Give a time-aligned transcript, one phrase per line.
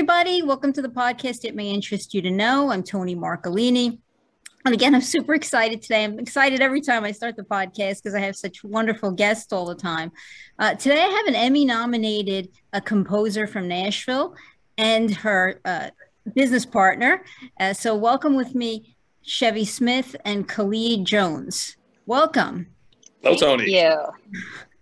[0.00, 0.40] everybody.
[0.40, 1.44] Welcome to the podcast.
[1.44, 2.70] It may interest you to know.
[2.70, 3.98] I'm Tony Marcolini.
[4.64, 6.04] And again, I'm super excited today.
[6.04, 9.66] I'm excited every time I start the podcast because I have such wonderful guests all
[9.66, 10.10] the time.
[10.58, 14.34] Uh, today, I have an Emmy nominated a composer from Nashville
[14.78, 15.90] and her uh,
[16.34, 17.22] business partner.
[17.60, 21.76] Uh, so, welcome with me, Chevy Smith and Khalid Jones.
[22.06, 22.68] Welcome.
[23.22, 23.70] Hello, Tony.
[23.70, 24.00] Thank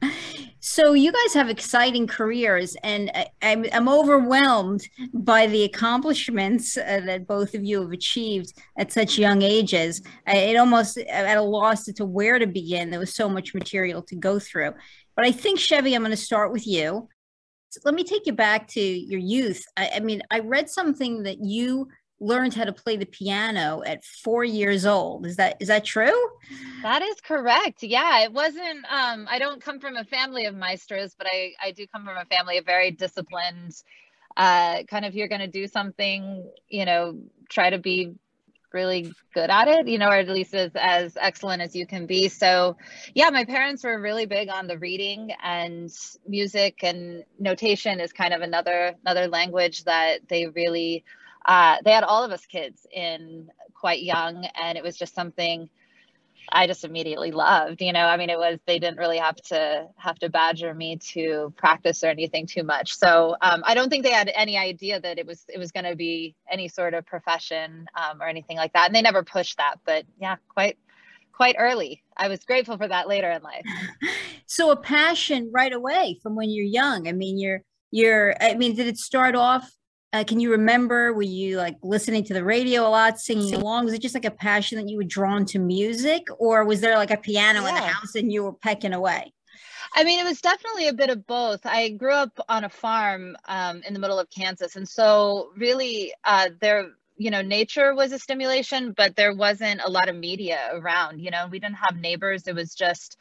[0.01, 0.49] you.
[0.71, 6.77] So you guys have exciting careers, and I, am I'm, I'm overwhelmed by the accomplishments
[6.77, 10.03] uh, that both of you have achieved at such young ages.
[10.27, 12.91] I, it almost at a loss as to where to begin.
[12.91, 14.75] There was so much material to go through,
[15.17, 17.09] but I think Chevy, I'm going to start with you.
[17.71, 19.65] So let me take you back to your youth.
[19.75, 21.89] I, I mean, I read something that you
[22.21, 25.27] learned how to play the piano at four years old.
[25.27, 26.31] Is that is that true?
[26.83, 27.83] That is correct.
[27.83, 28.85] Yeah, it wasn't.
[28.91, 32.17] Um, I don't come from a family of maestros, but I I do come from
[32.17, 33.75] a family of very disciplined.
[34.37, 38.15] Uh, kind of, you're going to do something, you know, try to be
[38.73, 42.07] really good at it, you know, or at least as, as excellent as you can
[42.07, 42.29] be.
[42.29, 42.77] So,
[43.15, 45.91] yeah, my parents were really big on the reading and
[46.27, 51.05] music and notation is kind of another another language that they really
[51.49, 55.71] uh, they had all of us kids in quite young, and it was just something
[56.51, 57.81] I just immediately loved.
[57.81, 60.99] You know, I mean, it was they didn't really have to have to badger me
[61.13, 62.95] to practice or anything too much.
[62.95, 65.87] So um, I don't think they had any idea that it was it was going
[65.87, 69.57] to be any sort of profession um, or anything like that, and they never pushed
[69.57, 69.77] that.
[69.87, 70.77] But yeah, quite
[71.33, 72.03] quite early.
[72.15, 73.65] I was grateful for that later in life.
[74.47, 77.09] so a passion right away from when you're young.
[77.09, 78.35] I mean, you're you're.
[78.39, 79.78] I mean, did it start off
[80.13, 83.85] uh, can you remember were you like listening to the radio a lot singing along
[83.85, 86.97] was it just like a passion that you were drawn to music or was there
[86.97, 87.69] like a piano yeah.
[87.69, 89.33] in the house and you were pecking away
[89.95, 91.65] I mean, it was definitely a bit of both.
[91.65, 96.13] I grew up on a farm um, in the middle of Kansas, and so really,
[96.25, 100.71] uh, there, you know, nature was a stimulation, but there wasn't a lot of media
[100.73, 101.21] around.
[101.21, 102.47] You know, we didn't have neighbors.
[102.47, 103.17] It was just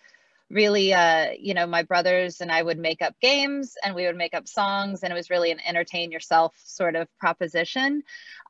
[0.50, 4.16] really uh you know my brothers and i would make up games and we would
[4.16, 8.02] make up songs and it was really an entertain yourself sort of proposition.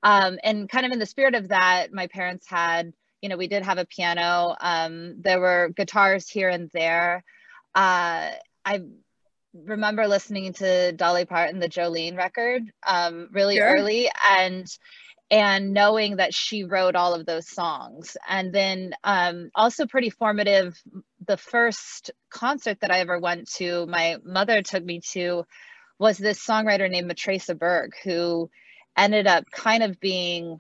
[0.04, 3.48] Um and kind of in the spirit of that my parents had you know we
[3.48, 7.24] did have a piano um there were guitars here and there.
[7.74, 8.30] Uh
[8.64, 8.82] i
[9.54, 13.76] remember listening to dolly parton the jolene record um really sure.
[13.76, 14.68] early and
[15.30, 18.16] and knowing that she wrote all of those songs.
[18.28, 20.82] And then um, also pretty formative
[21.28, 25.46] the first concert that i ever went to my mother took me to
[26.00, 28.50] was this songwriter named Matraca Berg who
[28.96, 30.60] ended up kind of being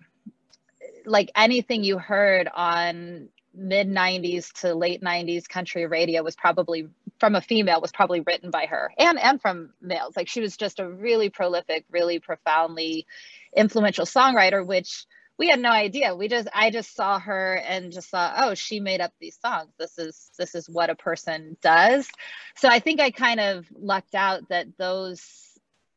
[1.06, 6.88] like anything you heard on mid 90s to late 90s country radio was probably
[7.20, 10.16] from a female was probably written by her and and from males.
[10.16, 13.08] Like she was just a really prolific really profoundly
[13.56, 15.06] influential songwriter which
[15.38, 18.80] we had no idea we just i just saw her and just saw oh she
[18.80, 22.08] made up these songs this is this is what a person does
[22.56, 25.44] so i think i kind of lucked out that those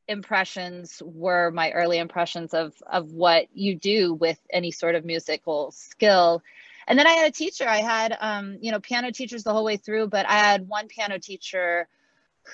[0.09, 5.71] impressions were my early impressions of of what you do with any sort of musical
[5.71, 6.43] skill
[6.91, 7.69] and then I had a teacher.
[7.69, 10.89] I had, um, you know, piano teachers the whole way through, but I had one
[10.89, 11.87] piano teacher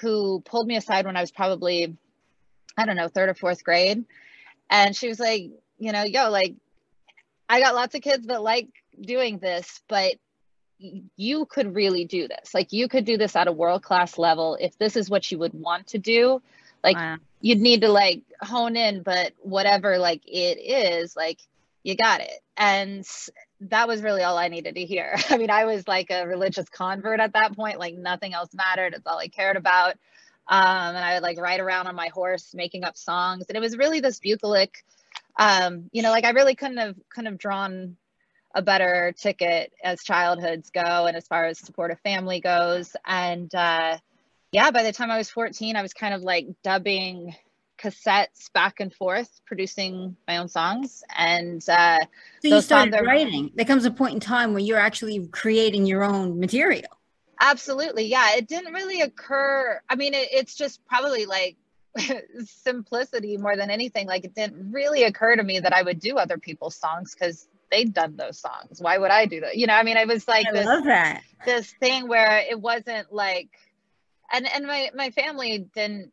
[0.01, 1.97] who pulled me aside when I was probably,
[2.77, 4.05] I don't know, third or fourth grade.
[4.69, 6.55] And she was like, you know, yo, like,
[7.49, 8.69] I got lots of kids that like
[9.01, 10.15] doing this, but
[10.79, 12.53] you could really do this.
[12.53, 15.39] Like, you could do this at a world class level if this is what you
[15.39, 16.43] would want to do.
[16.85, 17.17] Like, wow.
[17.41, 21.39] you'd need to like hone in, but whatever, like, it is, like,
[21.83, 22.41] you got it.
[22.57, 23.07] And
[23.61, 25.17] that was really all I needed to hear.
[25.31, 28.95] I mean, I was like a religious convert at that point, like nothing else mattered.
[28.95, 29.93] It's all I cared about.
[30.49, 33.47] Um, and I would like ride around on my horse making up songs.
[33.49, 34.85] And it was really this bucolic,
[35.39, 37.97] um, you know, like I really couldn't have couldn't have drawn
[38.55, 42.97] a better ticket as childhoods go and as far as supportive family goes.
[43.05, 43.99] And uh,
[44.51, 47.35] yeah, by the time I was 14, I was kind of like dubbing
[47.79, 51.05] cassettes back and forth producing my own songs.
[51.15, 51.99] And uh
[52.43, 53.51] so you started writing.
[53.55, 56.89] There comes a point in time where you're actually creating your own material.
[57.39, 58.07] Absolutely.
[58.07, 59.79] Yeah it didn't really occur.
[59.91, 61.57] I mean it, it's just probably like
[62.45, 66.17] simplicity more than anything like it didn't really occur to me that i would do
[66.17, 69.75] other people's songs because they'd done those songs why would i do that you know
[69.75, 71.23] i mean I was like I this, love that.
[71.45, 73.49] this thing where it wasn't like
[74.33, 76.13] and and my my family didn't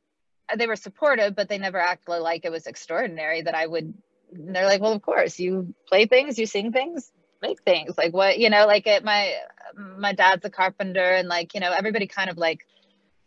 [0.58, 3.94] they were supportive, but they never acted like it was extraordinary that I would.
[4.32, 7.98] they're like, well, of course, you play things, you sing things, make things.
[7.98, 9.04] Like what you know, like it.
[9.04, 9.36] My
[9.76, 12.66] my dad's a carpenter, and like you know, everybody kind of like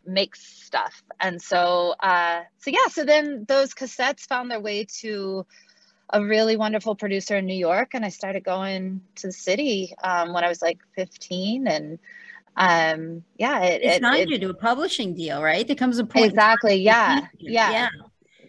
[0.06, 1.02] makes stuff.
[1.20, 5.46] And so, uh, so yeah, so then those cassettes found their way to
[6.10, 10.32] a really wonderful producer in New York, and I started going to the city um,
[10.32, 11.98] when I was like 15, and
[12.56, 15.66] um, yeah, it, it signed it, you to a publishing deal, right?
[15.66, 17.88] There comes a point exactly, yeah, yeah, yeah.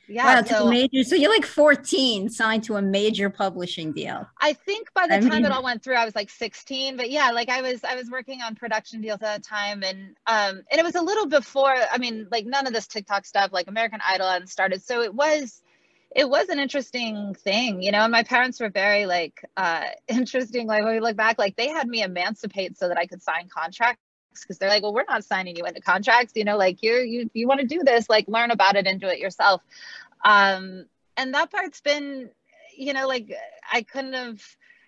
[0.07, 1.03] Yeah, wow, so, major.
[1.03, 4.25] So you're like 14, signed to a major publishing deal.
[4.39, 6.95] I think by the I time mean, it all went through, I was like 16.
[6.95, 10.15] But yeah, like I was, I was working on production deals at the time, and
[10.25, 11.75] um, and it was a little before.
[11.91, 14.81] I mean, like none of this TikTok stuff, like American Idol, hadn't started.
[14.81, 15.61] So it was,
[16.15, 17.99] it was an interesting thing, you know.
[17.99, 20.67] And my parents were very like uh, interesting.
[20.67, 23.49] Like when we look back, like they had me emancipate so that I could sign
[23.53, 24.01] contracts
[24.41, 27.29] because they're like, well, we're not signing you into contracts, you know, like you're, you,
[27.33, 29.61] you want to do this, like learn about it and do it yourself.
[30.23, 30.85] Um,
[31.15, 32.29] and that part's been,
[32.75, 33.31] you know, like
[33.71, 34.41] I couldn't have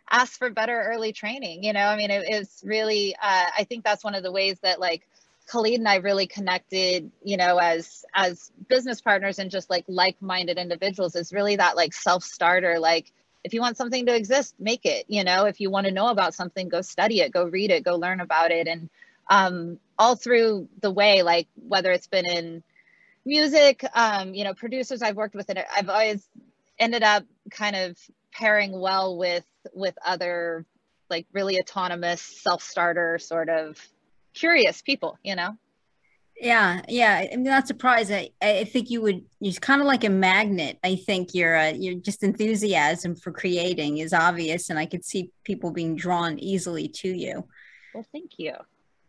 [0.09, 3.83] asked for better early training, you know, I mean, it, it's really, uh, I think
[3.83, 5.07] that's one of the ways that like
[5.47, 10.57] Khalid and I really connected, you know, as, as business partners and just like like-minded
[10.57, 13.11] individuals is really that like self-starter, like,
[13.43, 16.07] if you want something to exist make it you know if you want to know
[16.07, 18.89] about something go study it go read it go learn about it and
[19.29, 22.63] um, all through the way, like whether it's been in
[23.25, 26.27] music, um, you know, producers I've worked with, and I've always
[26.79, 27.97] ended up kind of
[28.31, 30.65] pairing well with with other
[31.09, 33.79] like really autonomous self-starter sort of
[34.33, 35.57] curious people, you know.
[36.39, 37.25] Yeah, yeah.
[37.33, 38.13] I'm not surprised.
[38.13, 39.25] I, I think you would.
[39.41, 40.79] You're kind of like a magnet.
[40.83, 45.31] I think your uh, your just enthusiasm for creating is obvious, and I could see
[45.43, 47.45] people being drawn easily to you.
[47.93, 48.53] Well, thank you.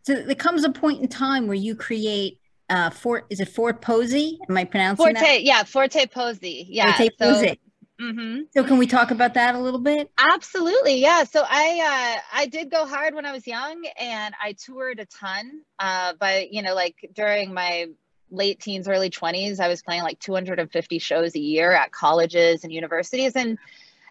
[0.03, 2.39] So there comes a point in time where you create
[2.69, 4.39] uh Fort is it Fort Posey?
[4.49, 5.43] Am I pronouncing Forte, that?
[5.43, 6.65] yeah, Forte Posey.
[6.69, 6.95] Yeah.
[6.95, 7.59] Forte so, Posey.
[8.01, 8.41] Mm-hmm.
[8.51, 10.09] So can we talk about that a little bit?
[10.17, 11.23] Absolutely, yeah.
[11.23, 15.05] So I uh, I did go hard when I was young, and I toured a
[15.05, 15.61] ton.
[15.77, 17.87] Uh, but you know, like during my
[18.31, 22.73] late teens, early twenties, I was playing like 250 shows a year at colleges and
[22.73, 23.59] universities, and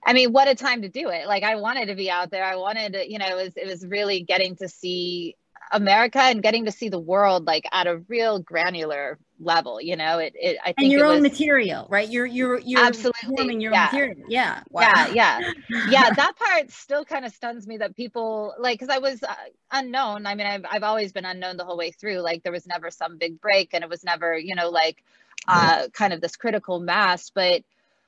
[0.04, 1.26] I mean, what a time to do it!
[1.26, 2.44] Like I wanted to be out there.
[2.44, 5.34] I wanted, to, you know, it was it was really getting to see
[5.70, 9.80] America and getting to see the world like at a real granular level.
[9.80, 10.34] You know, it.
[10.36, 12.08] it I think and your own was, material, right?
[12.08, 13.88] You're you're you're absolutely forming your yeah.
[13.92, 14.24] own material.
[14.28, 14.82] Yeah, wow.
[14.82, 15.52] yeah, yeah,
[15.90, 16.10] yeah.
[16.10, 19.34] That part still kind of stuns me that people like because I was uh,
[19.70, 20.26] unknown.
[20.26, 22.18] I mean, I've I've always been unknown the whole way through.
[22.18, 25.02] Like there was never some big break, and it was never you know like
[25.48, 27.62] uh, kind of this critical mass, but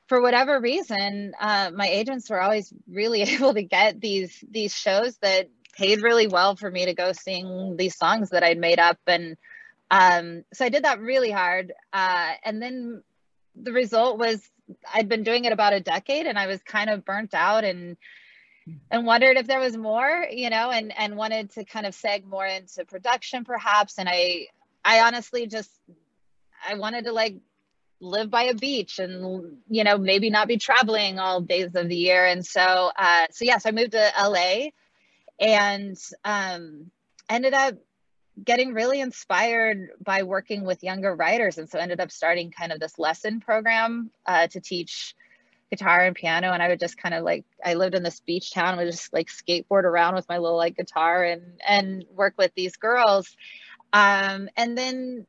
[0.07, 5.17] for whatever reason, uh, my agents were always really able to get these these shows
[5.19, 8.99] that paid really well for me to go sing these songs that I'd made up.
[9.07, 9.37] And
[9.91, 11.73] um, so I did that really hard.
[11.93, 13.03] Uh, and then
[13.55, 14.41] the result was
[14.95, 17.97] I'd been doing it about a decade and I was kind of burnt out and
[18.93, 22.25] and wondered if there was more, you know, and and wanted to kind of seg
[22.25, 23.99] more into production perhaps.
[23.99, 24.47] And I
[24.85, 25.71] I honestly just
[26.67, 27.37] I wanted to like
[28.03, 31.97] live by a beach and you know maybe not be traveling all days of the
[31.97, 34.69] year and so uh so yes i moved to la
[35.43, 36.91] and um,
[37.29, 37.75] ended up
[38.43, 41.59] getting really inspired by working with younger writers.
[41.59, 45.15] And so ended up starting kind of this lesson program uh, to teach
[45.71, 46.53] guitar and piano.
[46.53, 49.11] And i would just kind of like i lived in this beach town would just
[49.13, 53.37] like skateboard around with my little like guitar and and work with these girls.
[53.93, 55.27] Um, and then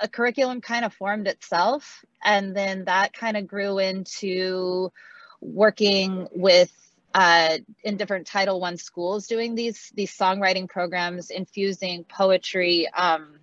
[0.00, 2.04] a curriculum kind of formed itself.
[2.22, 4.92] And then that kind of grew into
[5.40, 6.72] working with
[7.14, 12.88] uh, in different Title One schools doing these these songwriting programs, infusing poetry.
[12.88, 13.40] Um,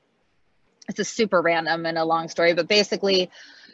[0.88, 3.32] it's a super random and a long story, but basically,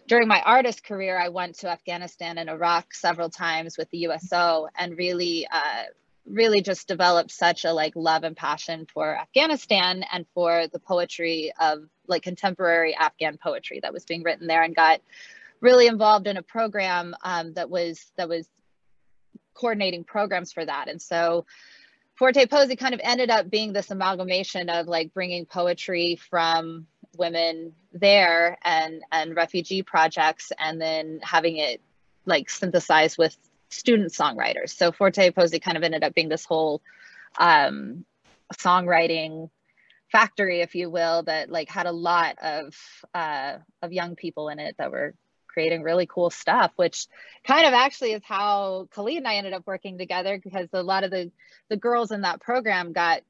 [0.07, 4.67] during my artist career, I went to Afghanistan and Iraq several times with the USO,
[4.77, 5.83] and really, uh,
[6.25, 11.51] really just developed such a like love and passion for Afghanistan and for the poetry
[11.59, 15.01] of like contemporary Afghan poetry that was being written there, and got
[15.59, 18.47] really involved in a program um, that was that was
[19.53, 20.87] coordinating programs for that.
[20.87, 21.45] And so
[22.15, 27.73] Forte Posey kind of ended up being this amalgamation of like bringing poetry from women
[27.93, 31.81] there and and refugee projects and then having it
[32.25, 33.35] like synthesized with
[33.69, 34.69] student songwriters.
[34.69, 36.81] So Forte Posey kind of ended up being this whole
[37.39, 38.05] um,
[38.53, 39.49] songwriting
[40.11, 42.75] factory, if you will, that like had a lot of
[43.13, 45.15] uh, of young people in it that were
[45.51, 47.07] creating really cool stuff, which
[47.45, 51.03] kind of actually is how Khalid and I ended up working together because a lot
[51.03, 51.31] of the,
[51.69, 53.21] the girls in that program got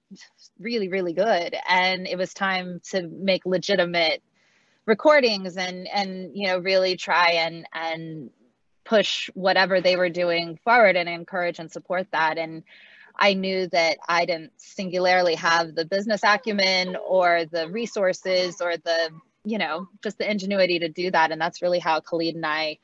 [0.60, 1.56] really, really good.
[1.68, 4.22] And it was time to make legitimate
[4.86, 8.30] recordings and, and, you know, really try and, and
[8.84, 12.38] push whatever they were doing forward and encourage and support that.
[12.38, 12.64] And,
[13.14, 19.10] I knew that I didn't singularly have the business acumen or the resources or the,
[19.44, 21.32] you know, just the ingenuity to do that.
[21.32, 22.78] And that's really how Khalid and I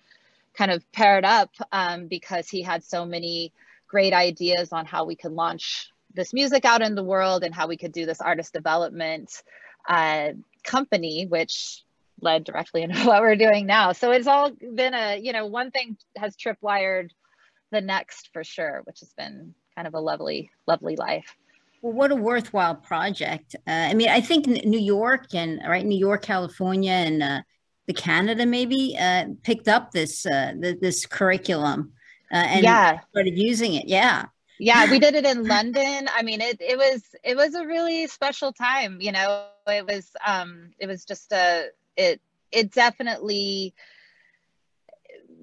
[0.54, 3.54] kind of paired up um, because he had so many
[3.88, 7.68] great ideas on how we could launch this music out in the world and how
[7.68, 9.44] we could do this artist development
[9.88, 10.30] uh,
[10.64, 11.84] company, which
[12.22, 13.92] led directly into what we're doing now.
[13.92, 17.12] So it's all been a, you know, one thing has tripwired
[17.72, 21.36] the next for sure, which has been kind of a lovely, lovely life.
[21.82, 23.56] Well, what a worthwhile project.
[23.68, 27.42] Uh, I mean, I think New York and right, New York, California, and uh,
[27.88, 31.94] the Canada maybe uh, picked up this uh, this curriculum
[32.32, 33.00] uh, and yeah.
[33.12, 33.88] started using it.
[33.88, 34.26] Yeah,
[34.60, 36.08] yeah, we did it in London.
[36.14, 38.98] I mean, it it was it was a really special time.
[39.00, 43.74] You know, it was um it was just a it it definitely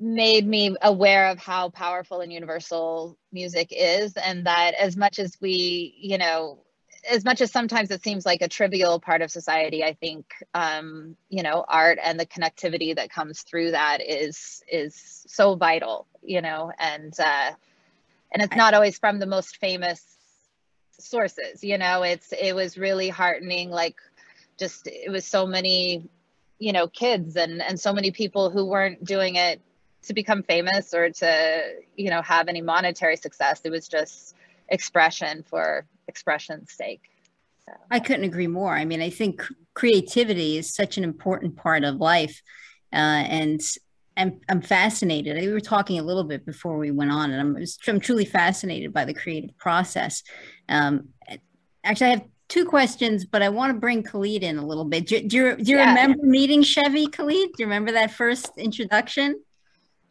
[0.01, 5.37] made me aware of how powerful and universal music is and that as much as
[5.41, 6.59] we you know
[7.11, 11.17] as much as sometimes it seems like a trivial part of society i think um,
[11.29, 16.41] you know art and the connectivity that comes through that is is so vital you
[16.41, 17.51] know and uh
[18.33, 20.03] and it's not always from the most famous
[20.99, 23.97] sources you know it's it was really heartening like
[24.59, 26.09] just it was so many
[26.59, 29.61] you know kids and and so many people who weren't doing it
[30.07, 31.63] to become famous or to
[31.97, 34.35] you know have any monetary success it was just
[34.69, 37.11] expression for expression's sake
[37.67, 37.73] so.
[37.91, 39.43] i couldn't agree more i mean i think
[39.75, 42.41] creativity is such an important part of life
[42.93, 43.61] uh, and
[44.17, 45.37] I'm, I'm fascinated.
[45.37, 48.93] We were talking a little bit before we went on, and I'm, I'm truly fascinated
[48.93, 50.23] by the creative process.
[50.69, 51.09] Um,
[51.83, 55.07] actually, I have two questions, but I want to bring Khalid in a little bit.
[55.07, 55.89] Do, do you, do you yeah.
[55.89, 57.51] remember meeting Chevy Khalid?
[57.57, 59.43] Do you remember that first introduction?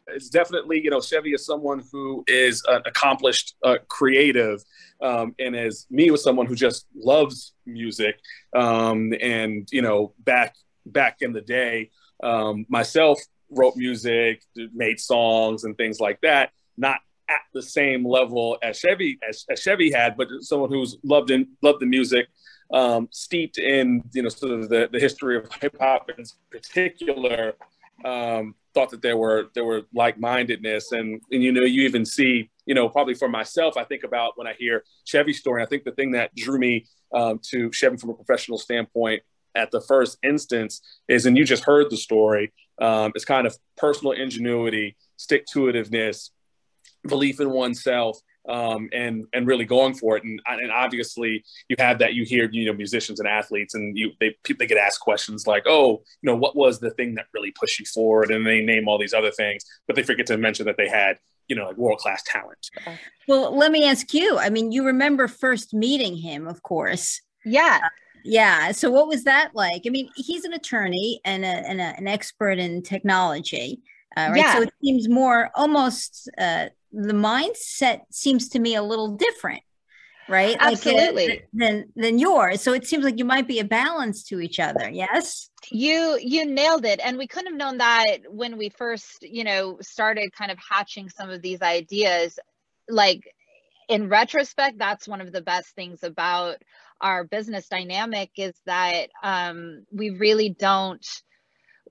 [0.08, 4.62] It's definitely you know Chevy is someone who is an accomplished uh, creative,
[5.02, 8.18] um, and as me was someone who just loves music,
[8.54, 10.54] um, and you know back
[10.86, 11.90] back in the day,
[12.22, 13.20] um, myself
[13.50, 14.42] wrote music,
[14.74, 16.50] made songs and things like that.
[16.76, 21.30] Not at the same level as Chevy as, as Chevy had, but someone who's loved
[21.30, 22.28] in loved the music,
[22.72, 27.54] um, steeped in you know sort of the, the history of hip hop in particular.
[28.04, 30.92] Um, thought that there were there were like-mindedness.
[30.92, 34.32] And, and you know you even see you know probably for myself i think about
[34.36, 37.96] when i hear chevy's story i think the thing that drew me um, to chevy
[37.96, 39.22] from a professional standpoint
[39.54, 43.56] at the first instance is and you just heard the story um, it's kind of
[43.76, 46.30] personal ingenuity stick-to-itiveness
[47.06, 50.24] belief in oneself um, and and really going for it.
[50.24, 52.14] And and obviously you have that.
[52.14, 55.64] You hear you know musicians and athletes, and you they they get asked questions like,
[55.66, 58.30] oh, you know, what was the thing that really pushed you forward?
[58.30, 61.18] And they name all these other things, but they forget to mention that they had
[61.48, 62.70] you know like world class talent.
[63.28, 64.38] Well, let me ask you.
[64.38, 67.20] I mean, you remember first meeting him, of course.
[67.44, 67.80] Yeah.
[67.82, 67.88] Uh,
[68.24, 68.72] yeah.
[68.72, 69.82] So, what was that like?
[69.86, 73.82] I mean, he's an attorney and, a, and a, an expert in technology,
[74.16, 74.36] uh, right?
[74.36, 74.54] Yeah.
[74.54, 79.62] So it seems more almost uh, the mindset seems to me a little different
[80.28, 80.56] right?
[80.58, 82.60] Absolutely like, uh, than than yours.
[82.60, 84.88] So it seems like you might be a balance to each other.
[84.90, 85.50] Yes?
[85.70, 87.00] You you nailed it.
[87.02, 91.08] And we couldn't have known that when we first you know started kind of hatching
[91.08, 92.38] some of these ideas.
[92.88, 93.22] Like
[93.88, 96.56] in retrospect that's one of the best things about
[97.00, 101.06] our business dynamic is that um, we really don't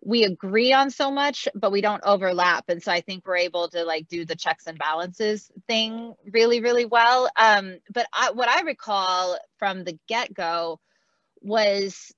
[0.06, 2.66] we agree on so much but we don't overlap.
[2.68, 6.62] And so i think we're able to like do the checks and balances thing really
[6.62, 7.30] really well.
[7.40, 10.80] Um, but I, what i recall from the get-go
[11.42, 12.14] was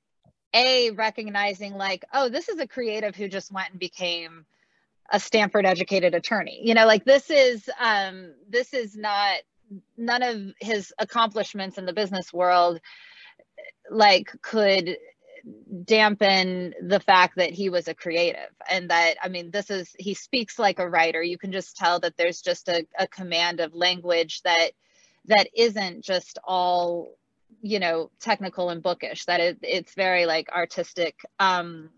[0.54, 4.46] a recognizing like oh this is a creative who just went and became
[5.12, 6.62] a stanford educated attorney.
[6.64, 9.38] You know like this is um, this is not
[9.98, 12.80] none of his accomplishments in the business world
[13.90, 14.98] like could
[15.84, 20.14] dampen the fact that he was a creative and that i mean this is he
[20.14, 23.76] speaks like a writer you can just tell that there's just a, a command of
[23.76, 24.72] language that
[25.26, 27.16] that isn't just all
[27.62, 31.90] you know technical and bookish that it, it's very like artistic um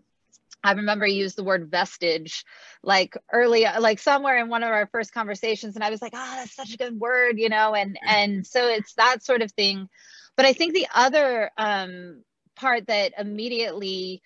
[0.64, 2.44] I remember he used the word vestige
[2.82, 5.76] like early, like somewhere in one of our first conversations.
[5.76, 7.76] And I was like, oh, that's such a good word, you know?
[7.76, 9.88] And, and so it's that sort of thing.
[10.36, 12.24] But I think the other um,
[12.58, 14.22] part that immediately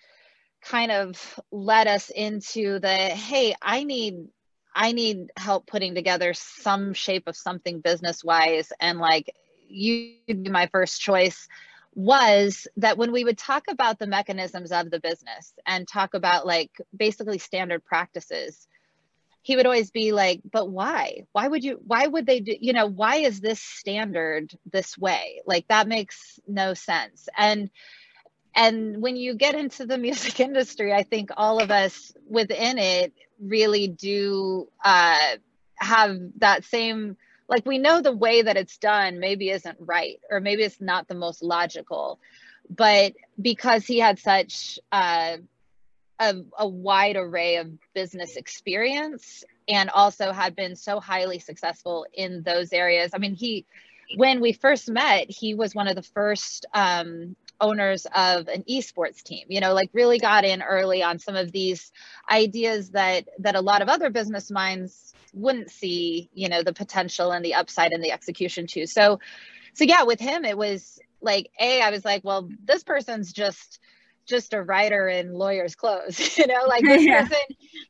[0.61, 4.27] kind of led us into the hey i need
[4.75, 9.33] i need help putting together some shape of something business wise and like
[9.67, 11.47] you be my first choice
[11.95, 16.47] was that when we would talk about the mechanisms of the business and talk about
[16.47, 18.67] like basically standard practices
[19.43, 21.25] he would always be like, but why?
[21.33, 25.41] Why would you, why would they do, you know, why is this standard this way?
[25.45, 27.27] Like that makes no sense.
[27.37, 27.69] And,
[28.55, 33.13] and when you get into the music industry, I think all of us within it
[33.39, 35.37] really do uh,
[35.75, 37.17] have that same,
[37.47, 41.07] like we know the way that it's done maybe isn't right, or maybe it's not
[41.07, 42.19] the most logical.
[42.69, 45.37] But because he had such uh,
[46.19, 52.43] a, a wide array of business experience and also had been so highly successful in
[52.43, 53.11] those areas.
[53.13, 53.65] I mean, he,
[54.15, 59.23] when we first met, he was one of the first um, owners of an esports
[59.23, 59.45] team.
[59.49, 61.91] You know, like really got in early on some of these
[62.29, 66.29] ideas that that a lot of other business minds wouldn't see.
[66.33, 68.85] You know, the potential and the upside and the execution too.
[68.85, 69.19] So,
[69.73, 71.81] so yeah, with him, it was like a.
[71.81, 73.79] I was like, well, this person's just
[74.25, 77.23] just a writer in lawyer's clothes, you know, like this yeah.
[77.23, 77.41] person.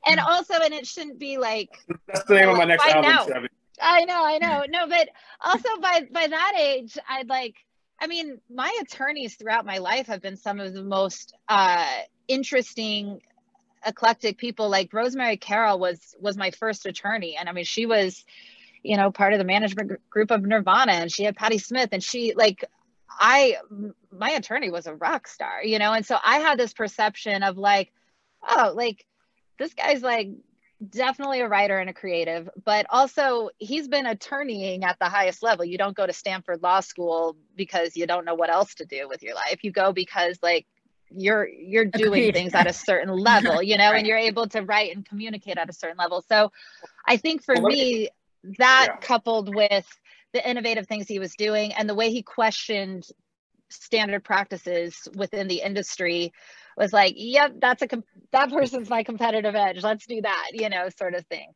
[0.07, 1.69] And also, and it shouldn't be like
[2.07, 3.47] that's the name of my oh, next album.
[3.81, 4.63] I know, I know.
[4.69, 5.09] No, but
[5.43, 7.55] also by by that age, I'd like.
[7.99, 11.87] I mean, my attorneys throughout my life have been some of the most uh,
[12.27, 13.21] interesting,
[13.85, 14.69] eclectic people.
[14.69, 18.25] Like Rosemary Carroll was was my first attorney, and I mean, she was,
[18.83, 22.03] you know, part of the management group of Nirvana, and she had Patti Smith, and
[22.03, 22.65] she like
[23.09, 23.57] I
[24.11, 27.57] my attorney was a rock star, you know, and so I had this perception of
[27.57, 27.91] like,
[28.47, 29.05] oh, like
[29.59, 30.29] this guy's like
[30.89, 35.65] definitely a writer and a creative, but also he's been attorneying at the highest level.
[35.65, 39.07] You don't go to Stanford Law School because you don't know what else to do
[39.07, 39.63] with your life.
[39.63, 40.65] You go because like
[41.15, 43.99] you're you're doing things at a certain level, you know, right.
[43.99, 46.23] and you're able to write and communicate at a certain level.
[46.27, 46.51] So
[47.07, 48.09] I think for well, me,
[48.57, 48.97] that yeah.
[48.97, 49.87] coupled with
[50.33, 53.07] the innovative things he was doing and the way he questioned
[53.69, 56.33] standard practices within the industry
[56.77, 57.87] was like yep that's a
[58.31, 61.51] that person's my competitive edge let's do that you know sort of thing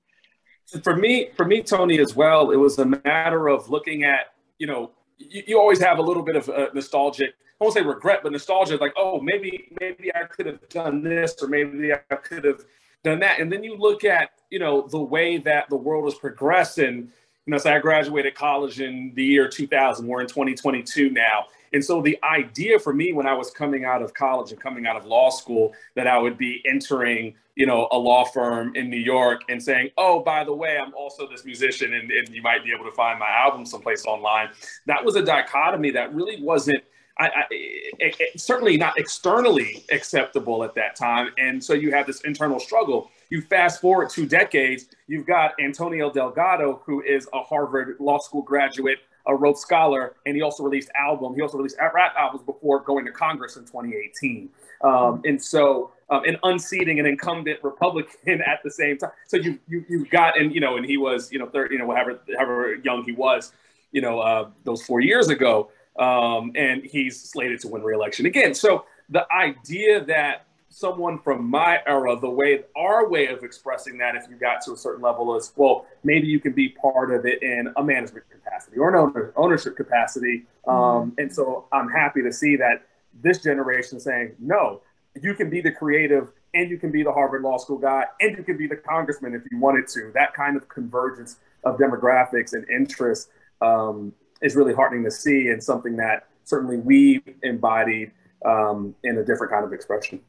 [0.84, 4.68] for me for me tony as well it was a matter of looking at you
[4.68, 8.20] know you, you always have a little bit of a nostalgic I won't say regret,
[8.22, 12.44] but nostalgia, like, oh, maybe, maybe I could have done this, or maybe I could
[12.44, 12.64] have
[13.04, 13.40] done that.
[13.40, 17.12] And then you look at, you know, the way that the world is progressing
[17.48, 20.06] you know, so I graduated college in the year 2000.
[20.06, 21.46] We're in 2022 now.
[21.74, 24.88] And so the idea for me when I was coming out of college and coming
[24.88, 28.90] out of law school that I would be entering, you know, a law firm in
[28.90, 32.42] New York and saying, oh, by the way, I'm also this musician and, and you
[32.42, 34.50] might be able to find my album someplace online.
[34.86, 36.84] That was a dichotomy that really wasn't–
[37.20, 41.32] I, I it, it, certainly not externally acceptable at that time.
[41.38, 43.12] And so you have this internal struggle.
[43.30, 48.42] You fast forward two decades, you've got Antonio Delgado, who is a Harvard Law School
[48.42, 51.36] graduate, a Rhodes Scholar, and he also released album.
[51.36, 54.50] He also released rap albums before going to Congress in 2018.
[54.82, 59.12] Um, and so, um, an unseating an incumbent Republican at the same time.
[59.28, 61.80] So you you you've got and you know, and he was you know 30, you
[61.80, 63.52] know, however however young he was,
[63.92, 68.54] you know, uh, those four years ago um, and he's slated to win re-election again.
[68.54, 74.16] So the idea that someone from my era, the way our way of expressing that,
[74.16, 77.26] if you got to a certain level, is well, maybe you can be part of
[77.26, 80.46] it in a management capacity or an owner, ownership capacity.
[80.68, 81.10] Um, mm-hmm.
[81.20, 82.88] And so I'm happy to see that
[83.22, 84.82] this generation saying, no,
[85.22, 88.38] you can be the creative and you can be the Harvard Law School guy and
[88.38, 90.12] you can be the congressman if you wanted to.
[90.14, 93.30] That kind of convergence of demographics and interests
[93.62, 98.12] um, is really heartening to see and something that certainly we embodied
[98.46, 100.20] um, in a different kind of expression.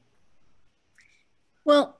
[1.65, 1.99] Well,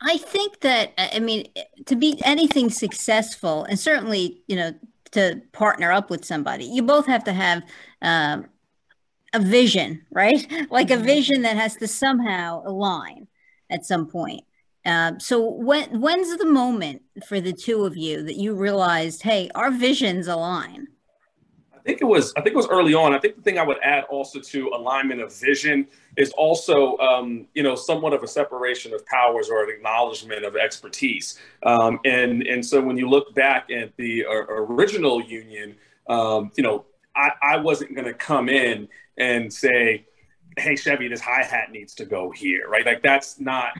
[0.00, 1.46] I think that I mean
[1.86, 4.74] to be anything successful, and certainly you know
[5.12, 7.62] to partner up with somebody, you both have to have
[8.02, 8.46] um,
[9.32, 10.46] a vision, right?
[10.70, 11.06] Like a mm-hmm.
[11.06, 13.28] vision that has to somehow align
[13.70, 14.42] at some point.
[14.84, 19.50] Uh, so when when's the moment for the two of you that you realized, hey,
[19.54, 20.88] our visions align?
[21.86, 23.14] Think it was I think it was early on.
[23.14, 27.46] I think the thing I would add also to alignment of vision is also um,
[27.54, 31.38] you know somewhat of a separation of powers or an acknowledgement of expertise.
[31.62, 35.76] Um, and and so when you look back at the uh, original union,
[36.08, 40.06] um, you know I, I wasn't going to come in and say,
[40.58, 42.84] "Hey Chevy, this hi hat needs to go here," right?
[42.84, 43.70] Like that's not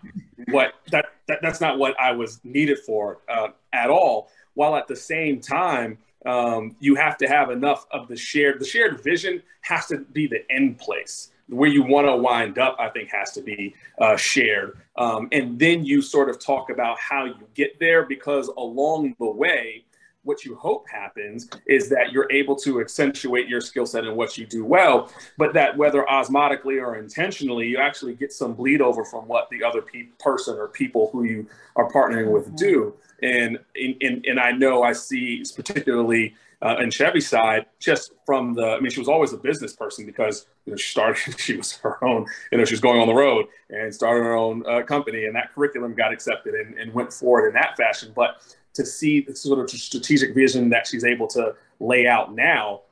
[0.48, 4.30] what that, that that's not what I was needed for uh, at all.
[4.54, 8.64] While at the same time um, you have to have enough of the shared the
[8.64, 11.30] shared vision has to be the end place.
[11.48, 14.78] Where you want to wind up i think has to be uh, shared.
[14.96, 19.30] Um, and then you sort of talk about how you get there because along the
[19.30, 19.84] way
[20.26, 24.36] what you hope happens is that you're able to accentuate your skill set and what
[24.36, 29.04] you do well, but that whether osmotically or intentionally, you actually get some bleed over
[29.04, 32.56] from what the other pe- person or people who you are partnering with mm-hmm.
[32.56, 32.94] do.
[33.22, 38.66] And, and, and I know I see particularly uh, and Chevy's side, just from the,
[38.66, 41.76] I mean, she was always a business person because you know she started, she was
[41.78, 44.82] her own, you know, she was going on the road and started her own uh,
[44.82, 48.12] company, and that curriculum got accepted and, and went forward in that fashion.
[48.16, 48.42] But
[48.76, 52.82] to see the sort of strategic vision that she's able to lay out now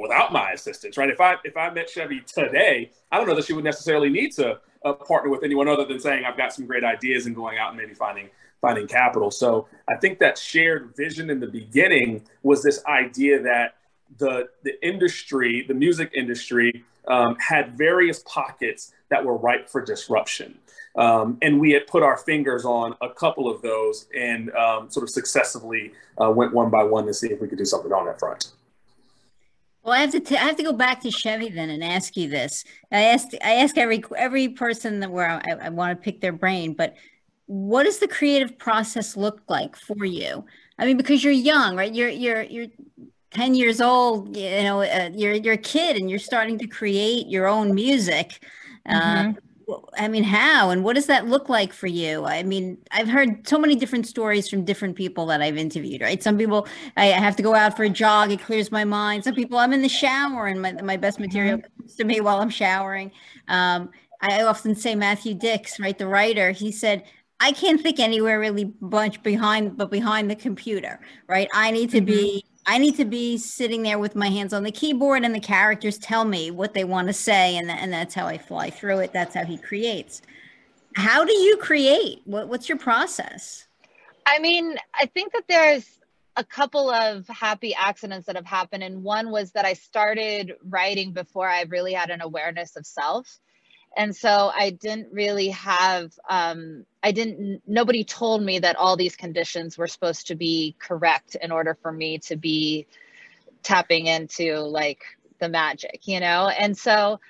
[0.00, 1.10] without my assistance, right?
[1.10, 4.32] If I if I met Chevy today, I don't know that she would necessarily need
[4.32, 7.58] to uh, partner with anyone other than saying I've got some great ideas and going
[7.58, 8.28] out and maybe finding
[8.60, 9.30] finding capital.
[9.30, 13.76] So I think that shared vision in the beginning was this idea that
[14.18, 20.58] the the industry, the music industry, um, had various pockets that were ripe for disruption.
[20.96, 25.04] Um, and we had put our fingers on a couple of those and um, sort
[25.04, 28.06] of successively uh, went one by one to see if we could do something on
[28.06, 28.52] that front.
[29.82, 32.16] Well, I have to t- I have to go back to Chevy then and ask
[32.16, 32.64] you this.
[32.92, 36.32] I asked I ask every every person that where I, I want to pick their
[36.32, 36.96] brain, but
[37.46, 40.44] what does the creative process look like for you?
[40.78, 41.92] I mean, because you're young, right?
[41.94, 42.66] You're you're you're
[43.30, 47.28] 10 years old, you know, uh, you're you're a kid and you're starting to create
[47.28, 48.44] your own music.
[48.86, 49.38] Uh, mm-hmm.
[49.98, 52.24] I mean, how and what does that look like for you?
[52.24, 56.22] I mean, I've heard so many different stories from different people that I've interviewed, right?
[56.22, 59.24] Some people, I have to go out for a jog, it clears my mind.
[59.24, 61.82] Some people, I'm in the shower and my, my best material mm-hmm.
[61.82, 63.12] comes to me while I'm showering.
[63.48, 67.04] Um, I often say Matthew Dicks, right, the writer, he said,
[67.40, 71.48] I can't think anywhere really much behind, but behind the computer, right?
[71.54, 72.06] I need to mm-hmm.
[72.06, 75.40] be, I need to be sitting there with my hands on the keyboard, and the
[75.40, 79.00] characters tell me what they want to say, and and that's how I fly through
[79.00, 79.12] it.
[79.12, 80.22] That's how he creates.
[80.94, 82.22] How do you create?
[82.26, 83.66] What, what's your process?
[84.24, 85.98] I mean, I think that there's
[86.36, 91.12] a couple of happy accidents that have happened, and one was that I started writing
[91.12, 93.40] before I really had an awareness of self
[93.96, 99.16] and so i didn't really have um, i didn't nobody told me that all these
[99.16, 102.86] conditions were supposed to be correct in order for me to be
[103.62, 105.02] tapping into like
[105.38, 106.48] the magic you know?
[106.48, 107.20] And so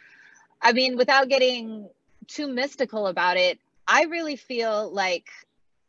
[0.60, 1.88] i mean without getting
[2.26, 5.28] too mystical about it i really feel like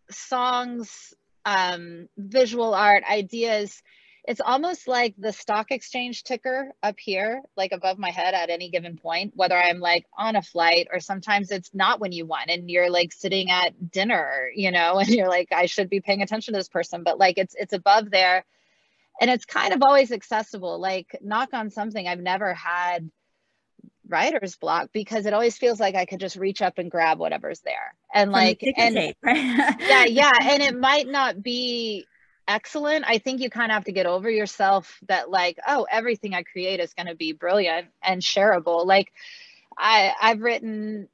[0.10, 1.14] songs
[1.46, 3.82] um, visual art ideas
[4.24, 8.70] it's almost like the stock exchange ticker up here, like above my head at any
[8.70, 12.52] given point, whether I'm like on a flight or sometimes it's not when you want
[12.52, 16.22] and you're like sitting at dinner, you know, and you're like, I should be paying
[16.22, 18.46] attention to this person, but like it's it's above there.
[19.20, 20.80] And it's kind of always accessible.
[20.80, 23.10] Like knock on something, I've never had
[24.08, 27.62] writer's block because it always feels like I could just reach up and grab whatever's
[27.62, 27.96] there.
[28.14, 29.76] And like and tape, right?
[29.80, 30.32] yeah, yeah.
[30.42, 32.06] And it might not be
[32.48, 33.06] excellent.
[33.08, 36.44] I think you kind of have to get over yourself that like oh everything i
[36.44, 38.86] create is going to be brilliant and shareable.
[38.86, 39.12] Like
[39.78, 41.08] i i've written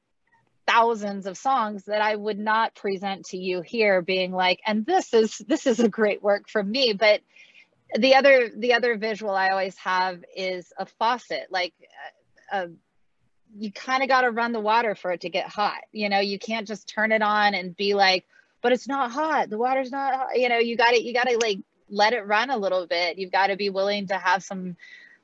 [0.65, 5.13] thousands of songs that i would not present to you here being like and this
[5.13, 6.93] is this is a great work from me.
[6.93, 7.21] But
[7.97, 11.47] the other the other visual i always have is a faucet.
[11.49, 11.73] Like
[12.51, 12.69] a, uh, a
[13.55, 15.81] you kind of got to run the water for it to get hot.
[15.91, 18.25] You know you can't just turn it on and be like
[18.61, 19.49] but it's not hot.
[19.49, 20.39] The water's not hot.
[20.39, 23.17] You know, you got to, you got to like let it run a little bit.
[23.17, 24.75] You've got to be willing to have some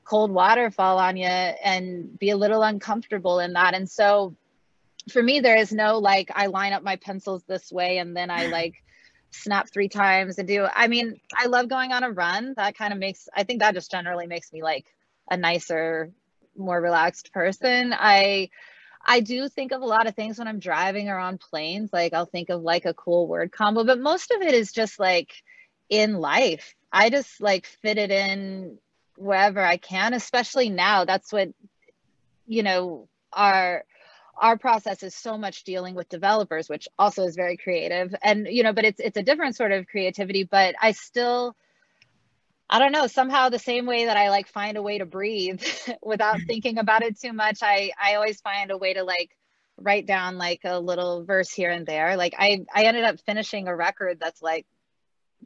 [0.04, 3.74] cold water fall on you and be a little uncomfortable in that.
[3.74, 4.36] And so
[5.12, 8.30] for me, there is no like, I line up my pencils this way and then
[8.30, 8.84] I like,
[9.34, 12.94] snap three times and do i mean i love going on a run that kind
[12.94, 14.86] of makes i think that just generally makes me like
[15.30, 16.12] a nicer
[16.56, 18.50] more relaxed person i
[19.06, 21.92] I do think of a lot of things when I'm driving or on planes.
[21.92, 25.00] Like I'll think of like a cool word combo, but most of it is just
[25.00, 25.34] like
[25.90, 26.76] in life.
[26.92, 28.78] I just like fit it in
[29.18, 31.06] wherever I can, especially now.
[31.06, 31.50] That's what,
[32.48, 33.84] you know, our
[34.36, 38.16] our process is so much dealing with developers, which also is very creative.
[38.24, 41.56] And, you know, but it's it's a different sort of creativity, but I still
[42.74, 45.64] I don't know, somehow the same way that I like find a way to breathe
[46.02, 46.48] without mm.
[46.48, 49.30] thinking about it too much, I I always find a way to like
[49.78, 52.18] write down like a little verse here and there.
[52.18, 54.66] Like I I ended up finishing a record that's like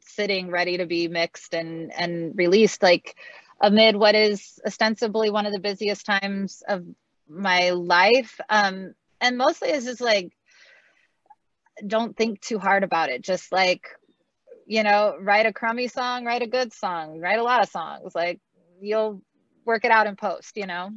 [0.00, 3.14] sitting ready to be mixed and and released like
[3.60, 6.82] amid what is ostensibly one of the busiest times of
[7.28, 8.40] my life.
[8.48, 10.32] Um and mostly it's just like
[11.86, 13.20] don't think too hard about it.
[13.20, 13.82] Just like
[14.68, 18.14] you know, write a crummy song, write a good song, write a lot of songs.
[18.14, 18.38] Like
[18.80, 19.22] you'll
[19.64, 20.90] work it out in post, you know.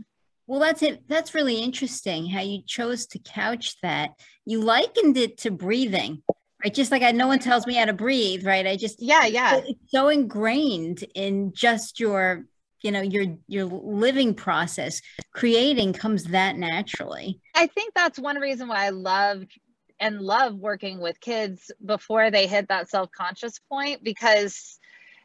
[0.45, 1.07] Well, that's it.
[1.07, 4.11] That's really interesting how you chose to couch that.
[4.45, 6.21] You likened it to breathing,
[6.63, 8.67] Right, just like I, no one tells me how to breathe, right?
[8.67, 9.61] I just yeah, yeah.
[9.65, 12.45] It's so ingrained in just your,
[12.81, 15.01] you know, your your living process.
[15.33, 17.39] Creating comes that naturally.
[17.55, 19.57] I think that's one reason why I loved
[20.01, 24.79] and love working with kids before they hit that self-conscious point because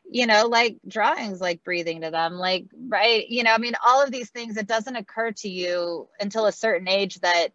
[0.08, 4.02] you know like drawings like breathing to them like right you know i mean all
[4.02, 7.48] of these things it doesn't occur to you until a certain age that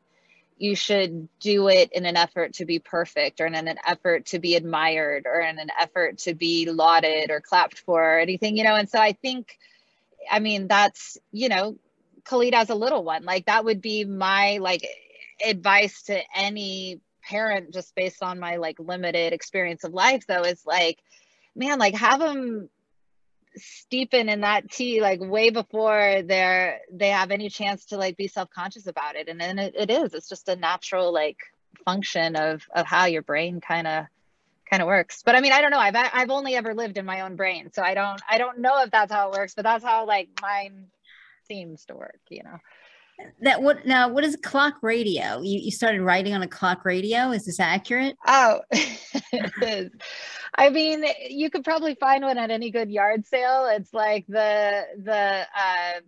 [0.57, 4.39] you should do it in an effort to be perfect or in an effort to
[4.39, 8.63] be admired or in an effort to be lauded or clapped for or anything you
[8.63, 9.57] know and so i think
[10.29, 11.77] i mean that's you know
[12.25, 14.85] khalid has a little one like that would be my like
[15.45, 16.99] advice to any
[17.31, 20.99] parent just based on my like limited experience of life though is like
[21.55, 22.69] man, like have them
[23.57, 28.27] steepen in that tea like way before they're they have any chance to like be
[28.27, 29.27] self-conscious about it.
[29.27, 30.13] And then it, it is.
[30.13, 31.37] It's just a natural like
[31.85, 34.05] function of of how your brain kind of
[34.69, 35.21] kind of works.
[35.25, 35.79] But i mean i don't know.
[35.79, 37.71] I've i've only ever lived in my own brain.
[37.73, 40.29] So i don't i don't know if that's how it works but that's how like
[40.41, 40.87] mine
[41.47, 42.57] seems to work you know
[43.41, 45.41] that what now what is clock radio?
[45.41, 47.31] You, you started writing on a clock radio?
[47.31, 48.15] Is this accurate?
[48.25, 49.91] Oh it is.
[50.55, 53.67] I mean you could probably find one at any good yard sale.
[53.71, 56.01] It's like the the uh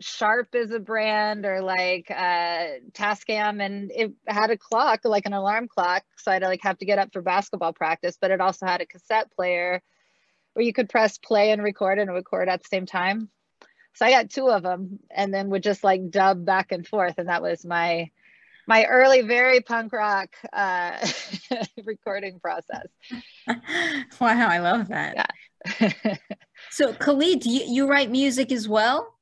[0.00, 5.32] sharp is a brand or like uh tascam and it had a clock like an
[5.32, 6.04] alarm clock.
[6.18, 8.86] So i'd like have to get up for basketball practice but it also had a
[8.86, 9.82] cassette player
[10.52, 13.30] where you could press play and record and record at the same time
[13.96, 17.14] so I got two of them and then would just like dub back and forth.
[17.16, 18.10] And that was my
[18.68, 20.98] my early, very punk rock uh,
[21.84, 22.86] recording process.
[24.20, 25.30] Wow, I love that.
[25.80, 26.16] Yeah.
[26.70, 29.14] so Khalid, do you, you write music as well?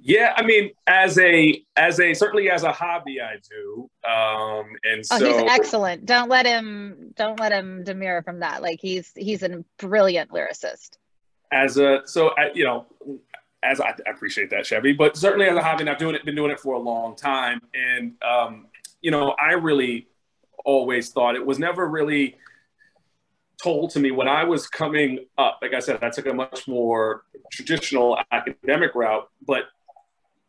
[0.00, 3.90] Yeah, I mean, as a as a certainly as a hobby, I do.
[4.08, 6.06] Um, and so oh, he's excellent.
[6.06, 8.62] Don't let him don't let him demur from that.
[8.62, 10.98] Like he's he's a brilliant lyricist
[11.52, 12.86] as a so I, you know
[13.62, 16.24] as I, I, appreciate that Chevy, but certainly as a hobby, and I've doing it,
[16.24, 17.60] been doing it for a long time.
[17.74, 18.66] And, um,
[19.00, 20.08] you know, I really
[20.64, 22.36] always thought it was never really
[23.62, 25.58] told to me when I was coming up.
[25.60, 29.64] Like I said, I took a much more traditional academic route, but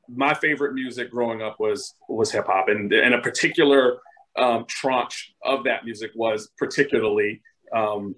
[0.07, 3.99] my favorite music growing up was, was hip hop and, and a particular
[4.37, 7.41] um, tranche of that music was particularly
[7.75, 8.15] um,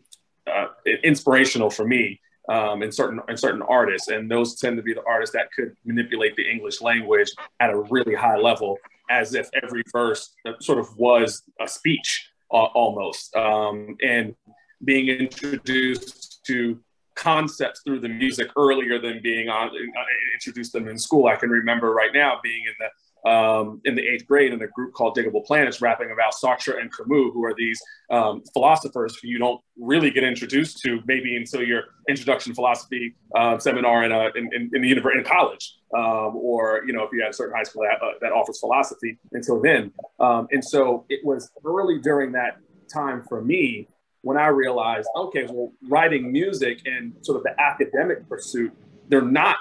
[0.48, 0.67] uh,
[1.04, 5.04] inspirational for me um, in certain in certain artists, and those tend to be the
[5.08, 8.77] artists that could manipulate the English language at a really high level,
[9.10, 14.36] as if every verse sort of was a speech uh, almost, um, and
[14.84, 16.80] being introduced to
[17.15, 20.01] concepts through the music earlier than being on, uh,
[20.34, 21.27] introduced them in school.
[21.27, 22.88] I can remember right now being in the
[23.25, 26.91] um, in the eighth grade in a group called Digable Planets, rapping about Sartre and
[26.95, 27.79] Camus, who are these
[28.10, 33.57] um, philosophers who you don't really get introduced to maybe until your introduction philosophy uh,
[33.60, 37.12] seminar in, a, in, in, in, the university in college, um, or you know if
[37.13, 39.91] you have a certain high school that, uh, that offers philosophy until then.
[40.19, 42.57] Um, and so it was early during that
[42.91, 43.88] time for me
[44.21, 48.71] when I realized, okay, well, writing music and sort of the academic pursuit,
[49.07, 49.57] they're not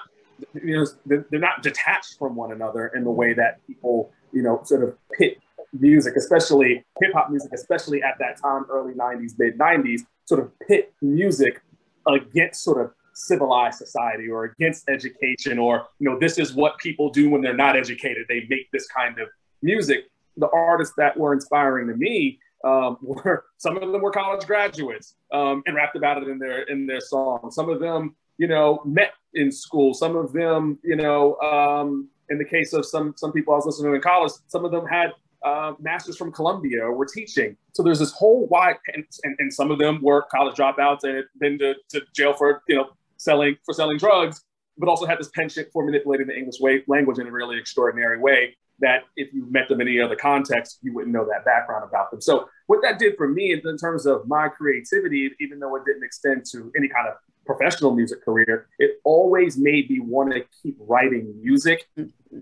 [0.55, 4.61] you know, they're not detached from one another in the way that people, you know,
[4.65, 5.39] sort of pit
[5.73, 10.51] music, especially hip hop music, especially at that time, early 90s, mid 90s, sort of
[10.67, 11.63] pit music
[12.07, 17.11] against sort of civilized society or against education or, you know, this is what people
[17.11, 18.27] do when they're not educated.
[18.29, 19.29] They make this kind of
[19.63, 20.07] music.
[20.37, 25.17] The artists that were inspiring to me um, were some of them were college graduates
[25.33, 27.55] um, and rapped about it in their in their songs.
[27.55, 29.93] Some of them you know, met in school.
[29.93, 33.67] Some of them, you know, um, in the case of some some people I was
[33.67, 35.11] listening to in college, some of them had
[35.45, 37.55] uh, masters from Columbia or were teaching.
[37.75, 41.17] So there's this whole wide, and, and, and some of them were college dropouts and
[41.17, 44.43] had been to, to jail for you know selling for selling drugs,
[44.79, 48.19] but also had this penchant for manipulating the English way, language in a really extraordinary
[48.19, 51.85] way that if you met them in any other context, you wouldn't know that background
[51.87, 52.23] about them.
[52.23, 56.03] So what that did for me in terms of my creativity, even though it didn't
[56.03, 57.17] extend to any kind of
[57.55, 61.89] professional music career, it always made me want to keep writing music.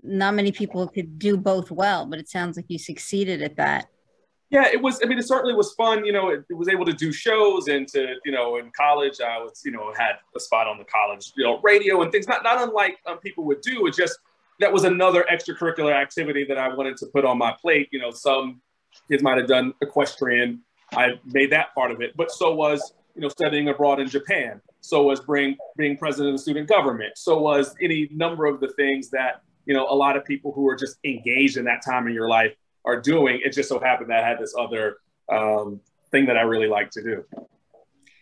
[0.03, 3.87] Not many people could do both well, but it sounds like you succeeded at that.
[4.51, 4.99] Yeah, it was.
[5.03, 6.05] I mean, it certainly was fun.
[6.05, 9.21] You know, it, it, was able to do shows and to, you know, in college,
[9.21, 12.27] I was, you know, had a spot on the college, you know, radio and things.
[12.27, 13.85] Not not unlike um, people would do.
[13.85, 14.17] It just
[14.59, 17.89] that was another extracurricular activity that I wanted to put on my plate.
[17.91, 18.59] You know, some
[19.07, 20.61] kids might have done equestrian.
[20.93, 24.61] I made that part of it, but so was you know studying abroad in Japan.
[24.81, 27.17] So was being being president of the student government.
[27.17, 30.67] So was any number of the things that you know a lot of people who
[30.67, 32.53] are just engaged in that time in your life
[32.85, 33.41] are doing.
[33.43, 34.97] It just so happened that I had this other
[35.29, 37.25] um, thing that I really like to do.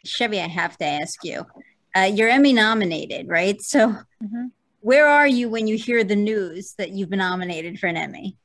[0.06, 1.46] Chevy, I have to ask you.
[1.96, 3.60] Uh, you're Emmy nominated, right?
[3.62, 4.48] So, mm-hmm.
[4.82, 8.38] where are you when you hear the news that you've been nominated for an Emmy?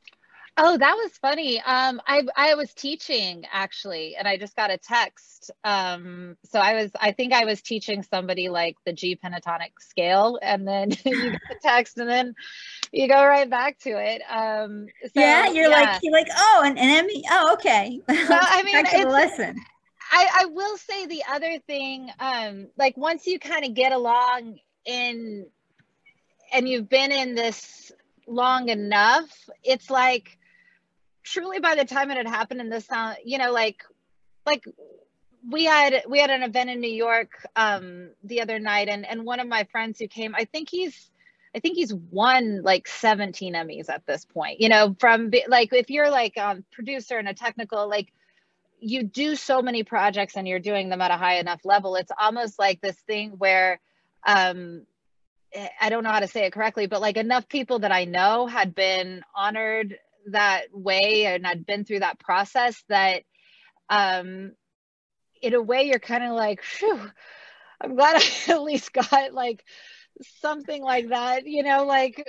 [0.58, 1.60] Oh, that was funny.
[1.62, 5.50] Um, I I was teaching actually, and I just got a text.
[5.64, 10.38] Um, so I was, I think I was teaching somebody like the G pentatonic scale,
[10.42, 12.34] and then you get the text, and then
[12.92, 14.20] you go right back to it.
[14.28, 15.80] Um, so, yeah, you're yeah.
[15.80, 17.24] like you're like, oh, an, an Emmy.
[17.30, 18.00] Oh, okay.
[18.08, 19.56] Well, I mean, it's, lesson.
[20.10, 24.58] I, I will say the other thing, um, like once you kind of get along
[24.84, 25.46] in,
[26.52, 27.90] and you've been in this
[28.26, 29.30] long enough,
[29.64, 30.38] it's like
[31.22, 33.82] truly by the time it had happened in this sound, you know, like
[34.46, 34.64] like
[35.48, 39.24] we had we had an event in New York um the other night and and
[39.24, 41.10] one of my friends who came, I think he's
[41.54, 44.60] I think he's won like 17 Emmys at this point.
[44.60, 48.12] You know, from like if you're like a um, producer and a technical like
[48.80, 52.10] you do so many projects and you're doing them at a high enough level, it's
[52.18, 53.80] almost like this thing where
[54.26, 54.86] um
[55.80, 58.46] I don't know how to say it correctly, but like enough people that I know
[58.46, 59.98] had been honored
[60.30, 63.22] that way and I'd been through that process that
[63.88, 64.52] um
[65.42, 67.10] in a way you're kind of like, Phew,
[67.80, 68.16] I'm glad
[68.48, 69.64] I at least got like
[70.40, 72.24] something like that, you know, like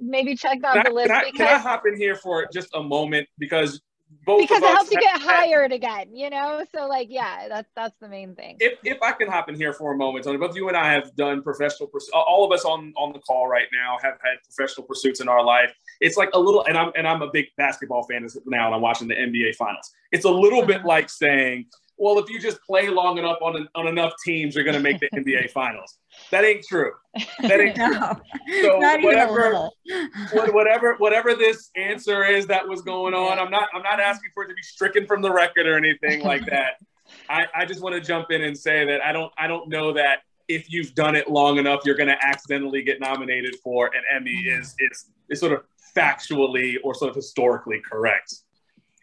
[0.00, 1.08] maybe check off the list.
[1.08, 3.80] Can I, because, can I hop in here for just a moment because
[4.24, 6.64] both because it helps you get hired again, you know.
[6.74, 8.56] So like, yeah, that's that's the main thing.
[8.60, 10.92] If if I can hop in here for a moment, Tony, both you and I
[10.92, 12.10] have done professional pursuits.
[12.12, 15.44] All of us on on the call right now have had professional pursuits in our
[15.44, 15.72] life.
[16.00, 18.80] It's like a little, and I'm and I'm a big basketball fan now, and I'm
[18.80, 19.90] watching the NBA finals.
[20.12, 20.88] It's a little bit uh-huh.
[20.88, 21.66] like saying,
[22.00, 24.98] well, if you just play long enough on, on enough teams, you're going to make
[25.00, 25.98] the NBA finals.
[26.30, 26.92] That ain't true.
[27.42, 28.62] That ain't no, true.
[28.62, 29.68] So whatever,
[30.32, 34.44] whatever, whatever this answer is that was going on, I'm not, I'm not asking for
[34.44, 36.80] it to be stricken from the record or anything like that.
[37.28, 39.92] I, I just want to jump in and say that I don't, I don't know
[39.92, 44.02] that if you've done it long enough, you're going to accidentally get nominated for an
[44.10, 48.36] Emmy is, is, is sort of factually or sort of historically correct.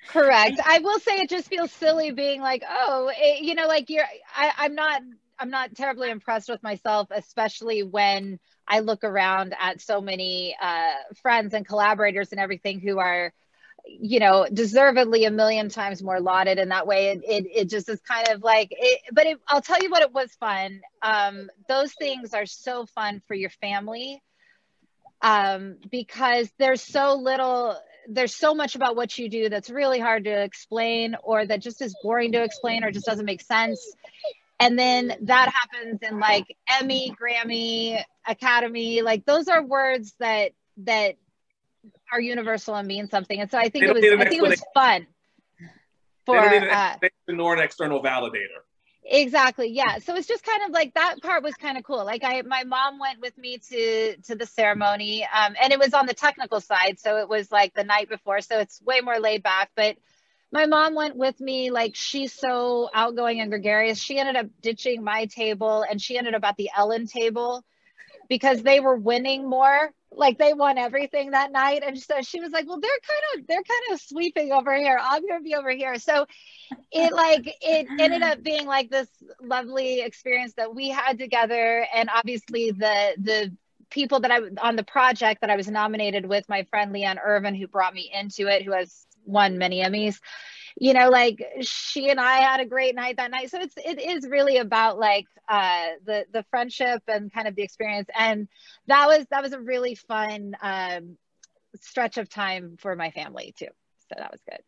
[0.07, 0.59] Correct.
[0.65, 4.05] I will say it just feels silly being like, oh, it, you know, like you're.
[4.35, 5.01] I, I'm not.
[5.39, 10.93] I'm not terribly impressed with myself, especially when I look around at so many uh,
[11.21, 13.31] friends and collaborators and everything who are,
[13.85, 17.09] you know, deservedly a million times more lauded in that way.
[17.11, 18.69] It it, it just is kind of like.
[18.71, 20.81] It, but it, I'll tell you what, it was fun.
[21.01, 24.21] Um, those things are so fun for your family
[25.21, 27.75] um, because there's so little
[28.07, 31.81] there's so much about what you do that's really hard to explain or that just
[31.81, 33.95] is boring to explain or just doesn't make sense.
[34.59, 41.15] And then that happens in like emmy grammy academy like those are words that that
[42.11, 43.39] are universal and mean something.
[43.39, 45.05] And so i think it was i think it was fun
[46.25, 46.95] for uh,
[47.29, 48.61] nor an external validator
[49.09, 49.99] exactly yeah.
[49.99, 52.05] So it's just kind of like that part was kind of cool.
[52.05, 55.93] Like i my mom went with me to to the ceremony um, and it was
[55.93, 59.19] on the technical side so it was like the night before so it's way more
[59.19, 59.97] laid back but
[60.51, 63.97] my mom went with me like she's so outgoing and gregarious.
[63.99, 67.63] She ended up ditching my table and she ended up at the ellen table
[68.29, 71.83] because they were winning more like they won everything that night.
[71.85, 74.99] And so she was like well they're kind of they're kind of sweeping over here.
[75.01, 75.97] I'm gonna be over here.
[75.99, 76.25] So
[76.91, 79.09] it like it ended up being like this
[79.41, 81.85] lovely experience that we had together.
[81.93, 83.51] And obviously the the
[83.89, 87.55] people that i on the project that i was nominated with my friend leanne irvin
[87.55, 90.19] who brought me into it who has won many emmys
[90.79, 93.99] you know like she and i had a great night that night so it's it
[93.99, 98.47] is really about like uh the the friendship and kind of the experience and
[98.87, 101.17] that was that was a really fun um
[101.81, 103.67] stretch of time for my family too
[104.09, 104.59] so that was good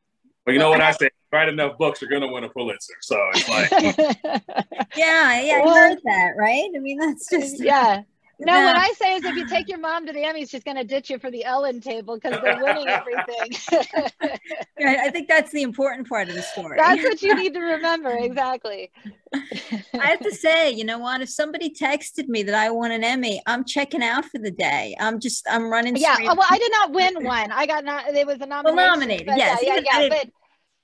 [0.46, 1.12] but you know what I say?
[1.32, 2.96] Write enough books, you're gonna win a Pulitzer.
[3.02, 3.70] So it's like,
[4.96, 6.68] yeah, yeah, well, heard that, right?
[6.76, 8.02] I mean, that's just yeah.
[8.42, 10.78] No, what I say is if you take your mom to the Emmys, she's going
[10.78, 14.40] to ditch you for the Ellen table because they're winning everything.
[14.80, 16.78] I think that's the important part of the story.
[16.78, 18.12] That's what you need to remember.
[18.12, 18.92] Exactly.
[19.34, 21.20] I have to say, you know what?
[21.22, 24.96] If somebody texted me that I won an Emmy, I'm checking out for the day.
[25.02, 25.98] I'm just, I'm running.
[25.98, 26.16] Yeah.
[26.22, 27.52] Oh, well, I did not win one.
[27.52, 28.76] I got not, it was a nomination.
[28.78, 29.28] Well, nominated.
[29.36, 29.60] Yes.
[29.62, 30.10] Yeah, yeah, yeah.
[30.10, 30.30] But,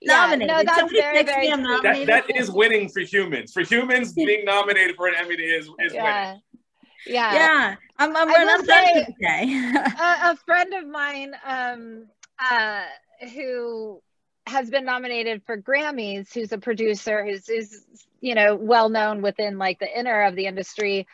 [0.03, 0.49] nominated.
[0.49, 3.53] Yeah, no, that's Somebody very, very that, that is winning for humans.
[3.53, 6.27] For humans, being nominated for an Emmy is, is yeah.
[6.27, 6.41] winning.
[7.05, 7.33] Yeah.
[7.33, 7.75] Yeah.
[7.97, 9.71] I'm, I'm, say, today.
[9.99, 12.07] a, a, friend of mine um,
[12.39, 12.83] uh,
[13.33, 14.01] who
[14.47, 17.83] has been nominated for Grammys, who's a producer, who's, who's
[18.19, 21.07] you know, well known within like the inner of the industry,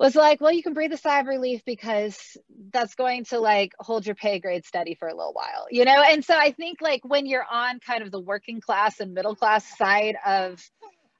[0.00, 2.38] was like, well, you can breathe a sigh of relief because
[2.72, 6.02] that's going to like hold your pay grade steady for a little while, you know?
[6.02, 9.36] And so I think like when you're on kind of the working class and middle
[9.36, 10.58] class side of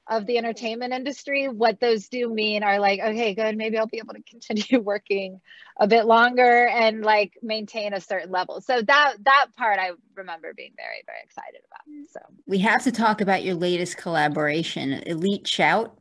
[0.08, 3.98] of the entertainment industry, what those do mean are like, okay, good, maybe I'll be
[3.98, 5.40] able to continue working
[5.78, 8.60] a bit longer and like maintain a certain level.
[8.60, 12.10] So that that part I remember being very, very excited about.
[12.10, 15.96] So we have to talk about your latest collaboration, Elite Shout.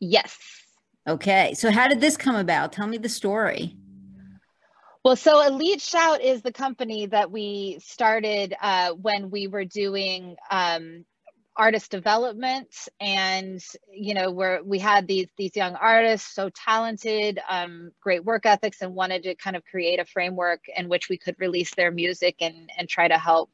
[0.00, 0.36] Yes.
[1.06, 1.54] Okay.
[1.54, 2.72] So how did this come about?
[2.72, 3.76] Tell me the story.
[5.04, 10.36] Well, so Elite Shout is the company that we started uh, when we were doing
[10.48, 11.04] um,
[11.56, 17.90] artist development and you know where we had these these young artists so talented um,
[18.00, 21.36] great work ethics and wanted to kind of create a framework in which we could
[21.38, 23.50] release their music and and try to help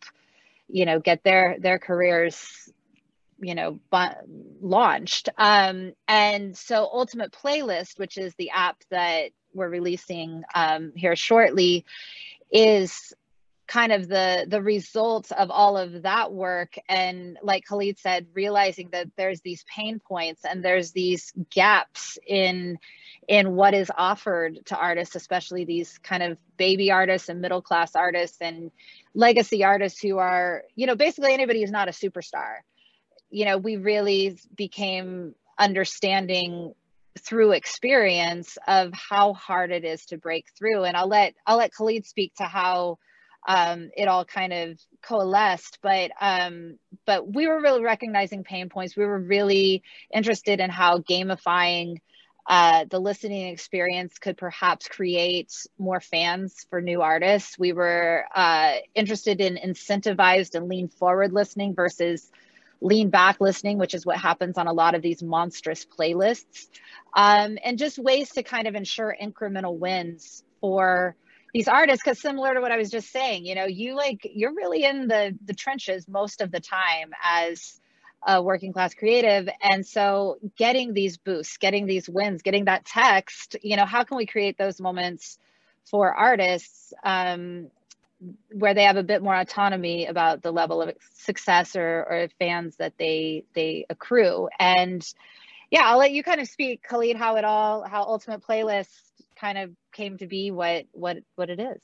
[0.68, 2.70] you know get their their careers
[3.40, 5.28] you know bu- launched.
[5.36, 11.84] Um, and so ultimate playlist which is the app that we're releasing um, here shortly
[12.50, 13.12] is
[13.68, 16.76] kind of the the results of all of that work.
[16.88, 22.78] And like Khalid said realizing that there's these pain points and there's these gaps in
[23.28, 27.94] in what is offered to artists especially these kind of baby artists and middle class
[27.94, 28.70] artists and
[29.12, 32.60] legacy artists who are you know basically anybody who's not a superstar.
[33.30, 36.72] You know we really became understanding
[37.18, 40.84] through experience of how hard it is to break through.
[40.84, 42.98] And i'll let i'll let khalid speak to how
[43.48, 45.78] um, it all kind of coalesced.
[45.82, 48.96] But um, but we were really recognizing pain points.
[48.96, 49.82] We were really
[50.14, 51.96] interested in how gamifying
[52.46, 57.58] uh, the listening experience could perhaps create more fans for new artists.
[57.58, 62.30] We were uh, interested in incentivized and lean forward listening versus
[62.80, 66.68] lean back listening, which is what happens on a lot of these monstrous playlists,
[67.14, 71.16] um, and just ways to kind of ensure incremental wins for
[71.58, 74.54] these artists because similar to what i was just saying you know you like you're
[74.54, 77.80] really in the the trenches most of the time as
[78.26, 79.48] a working class creative.
[79.62, 84.16] And so getting these boosts getting these wins getting that text you know how can
[84.16, 85.38] we create those moments
[85.90, 87.68] for artists um,
[88.52, 92.76] where they have a bit more autonomy about the level of success or, or fans
[92.76, 94.48] that they they accrue?
[94.60, 95.04] And
[95.70, 99.07] yeah i'll let you kind of speak khalid how it all how ultimate playlist
[99.38, 101.80] kind of came to be what what what it is.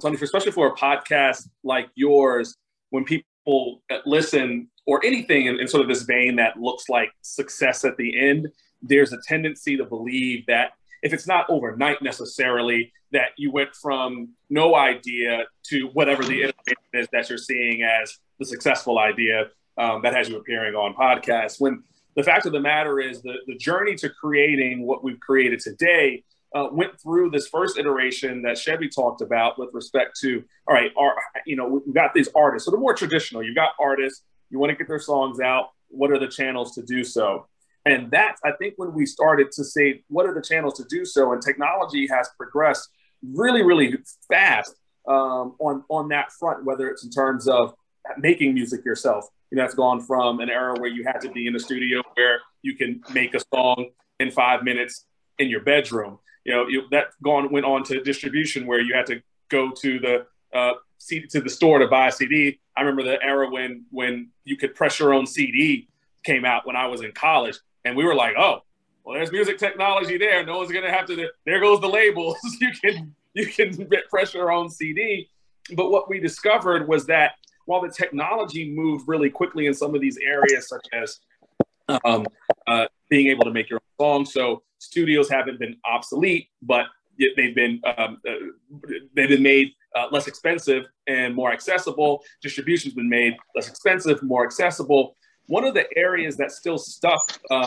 [0.00, 2.56] Tony, especially for a podcast like yours,
[2.90, 7.84] when people listen or anything in, in sort of this vein that looks like success
[7.84, 8.48] at the end,
[8.80, 14.30] there's a tendency to believe that if it's not overnight necessarily, that you went from
[14.48, 19.48] no idea to whatever the innovation is that you're seeing as the successful idea
[19.78, 21.60] um, that has you appearing on podcasts.
[21.60, 21.82] When
[22.16, 26.24] the fact of the matter is the, the journey to creating what we've created today
[26.54, 30.90] uh, went through this first iteration that Chevy talked about with respect to, all right,
[30.98, 31.14] our,
[31.46, 32.66] you know, we've got these artists.
[32.66, 35.70] So the more traditional, you've got artists, you want to get their songs out.
[35.88, 37.46] What are the channels to do so?
[37.84, 41.04] And that's, I think, when we started to say, what are the channels to do
[41.04, 41.32] so?
[41.32, 42.88] And technology has progressed
[43.22, 43.96] really, really
[44.28, 44.74] fast
[45.08, 47.74] um, on, on that front, whether it's in terms of
[48.18, 49.26] making music yourself,
[49.58, 52.74] that's gone from an era where you had to be in the studio where you
[52.74, 55.06] can make a song in five minutes
[55.38, 56.18] in your bedroom.
[56.44, 60.26] You know, that gone went on to distribution where you had to go to the
[60.56, 62.60] uh, CD, to the store to buy a CD.
[62.76, 65.88] I remember the era when when you could press your own CD
[66.24, 68.62] came out when I was in college, and we were like, oh,
[69.04, 70.44] well, there's music technology there.
[70.44, 71.28] No one's gonna have to.
[71.44, 72.38] There goes the labels.
[72.60, 75.28] you can you can press your own CD.
[75.74, 77.32] But what we discovered was that
[77.66, 81.20] while the technology moved really quickly in some of these areas, such as
[82.04, 82.26] um,
[82.66, 86.86] uh, being able to make your own song, so studios haven't been obsolete, but
[87.36, 88.32] they've been um, uh,
[89.14, 92.22] they've been made uh, less expensive and more accessible.
[92.42, 95.16] Distribution's been made less expensive, more accessible.
[95.46, 97.66] One of the areas that still stuck um,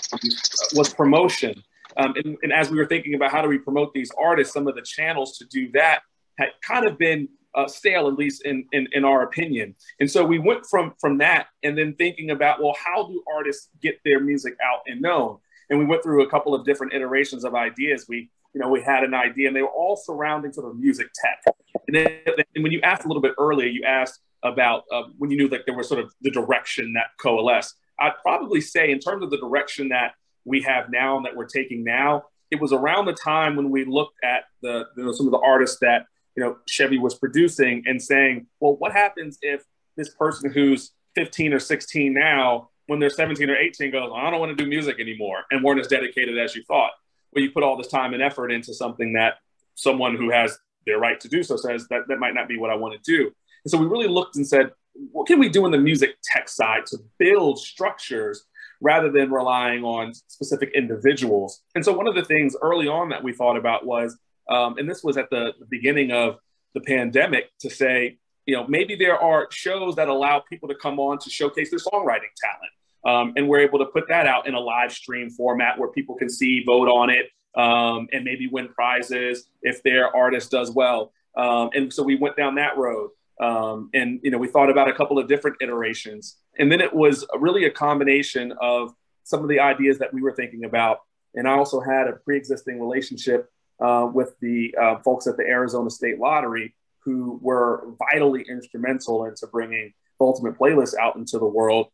[0.74, 1.62] was promotion.
[1.98, 4.68] Um, and, and, as we were thinking about how do we promote these artists, some
[4.68, 6.02] of the channels to do that
[6.38, 9.76] had kind of been uh, stale, at least in, in, in our opinion.
[10.00, 13.70] And so we went from from that, and then thinking about well, how do artists
[13.82, 15.38] get their music out and known?
[15.70, 18.06] And we went through a couple of different iterations of ideas.
[18.08, 21.08] We you know we had an idea, and they were all surrounding sort of music
[21.16, 21.56] tech.
[21.88, 22.20] And then
[22.56, 25.50] and when you asked a little bit earlier, you asked about uh, when you knew
[25.50, 27.76] that there was sort of the direction that coalesced.
[28.00, 31.46] I'd probably say in terms of the direction that we have now and that we're
[31.46, 35.26] taking now, it was around the time when we looked at the you know, some
[35.26, 36.06] of the artists that
[36.36, 39.64] you know Chevy was producing and saying, well, what happens if
[39.98, 44.40] this person who's 15 or 16 now when they're 17 or 18 goes, I don't
[44.40, 46.92] want to do music anymore and weren't as dedicated as you thought.
[47.34, 49.36] But you put all this time and effort into something that
[49.76, 52.70] someone who has their right to do so says that that might not be what
[52.70, 53.32] I want to do.
[53.64, 54.72] And so we really looked and said,
[55.12, 58.46] what can we do in the music tech side to build structures
[58.82, 61.64] rather than relying on specific individuals?
[61.74, 64.18] And so one of the things early on that we thought about was,
[64.50, 66.38] um, and this was at the, beginning of
[66.74, 71.00] the pandemic, to say, you know, maybe there are shows that allow people to come
[71.00, 72.72] on to showcase their songwriting talent.
[73.06, 76.16] Um, and we're able to put that out in a live stream format where people
[76.16, 81.12] can see, vote on it, um, and maybe win prizes if their artist does well.
[81.38, 83.12] Um, and so we went down that road.
[83.40, 86.94] Um, and you know, we thought about a couple of different iterations, and then it
[86.94, 88.94] was really a combination of
[89.24, 91.00] some of the ideas that we were thinking about.
[91.34, 95.90] And I also had a pre-existing relationship uh, with the uh, folks at the Arizona
[95.90, 96.74] State Lottery
[97.06, 101.88] who were vitally instrumental into bringing the Ultimate Playlist out into the world.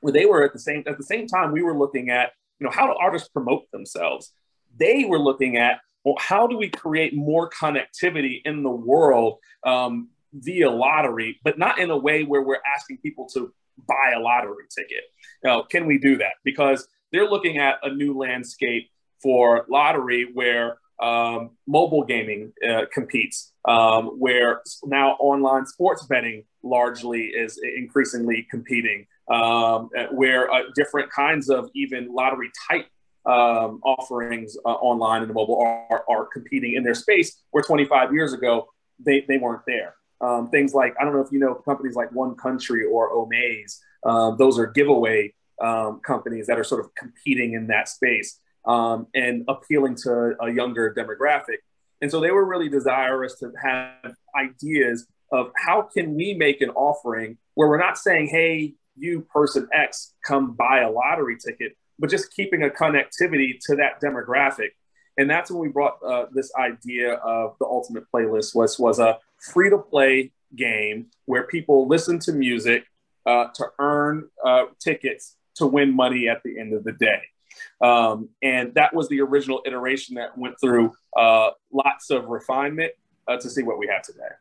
[0.00, 2.64] Where they were at the same at the same time, we were looking at you
[2.64, 4.32] know how do artists promote themselves.
[4.78, 10.10] They were looking at well, how do we create more connectivity in the world um,
[10.34, 13.52] via lottery, but not in a way where we're asking people to
[13.88, 15.04] buy a lottery ticket.
[15.42, 16.34] Now, can we do that?
[16.44, 18.90] Because they're looking at a new landscape
[19.22, 27.24] for lottery where um, mobile gaming uh, competes, um, where now online sports betting largely
[27.24, 32.86] is increasingly competing, um, where uh, different kinds of even lottery type
[33.26, 38.34] um, offerings uh, online and mobile are, are, competing in their space, where 25 years
[38.34, 38.66] ago
[39.04, 39.94] they, they weren't there.
[40.20, 43.78] Um, things like, I don't know if you know companies like One Country or Omaze,
[44.04, 45.34] um, those are giveaway
[46.06, 50.94] companies that are sort of competing in that space um, and appealing to a younger
[50.96, 51.58] demographic.
[52.00, 56.70] And so they were really desirous to have ideas of how can we make an
[56.70, 62.10] offering where we're not saying, hey, you person X, come buy a lottery ticket, but
[62.10, 64.70] just keeping a connectivity to that demographic.
[65.16, 69.18] And that's when we brought uh, this idea of the ultimate playlist was was a
[69.38, 72.84] free to play game where people listen to music
[73.26, 77.22] uh, to earn uh, tickets to win money at the end of the day.
[77.80, 82.92] Um, and that was the original iteration that went through uh, lots of refinement
[83.28, 84.34] uh, to see what we have today.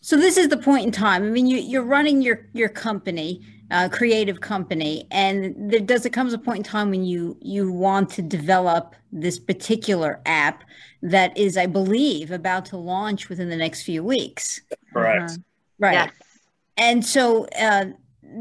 [0.00, 1.22] So this is the point in time.
[1.22, 3.40] I mean, you, are running your your company,
[3.70, 7.70] uh, creative company, and there does it comes a point in time when you you
[7.70, 10.64] want to develop this particular app
[11.02, 14.62] that is, I believe, about to launch within the next few weeks.
[14.92, 15.30] Correct.
[15.30, 15.38] Uh-huh.
[15.78, 15.92] Right.
[15.92, 16.10] Yes.
[16.76, 17.86] And so uh,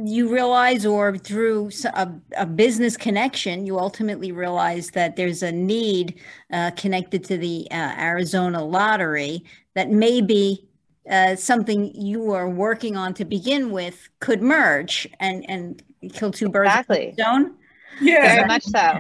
[0.04, 6.20] you realize, or through a, a, business connection, you ultimately realize that there's a need
[6.52, 9.44] uh, connected to the uh, Arizona lottery
[9.76, 10.68] that maybe
[11.10, 15.84] uh, something you are working on to begin with could merge and and
[16.14, 17.14] kill two birds exactly.
[17.18, 17.56] with one stone.
[18.02, 19.00] Yeah, very much so.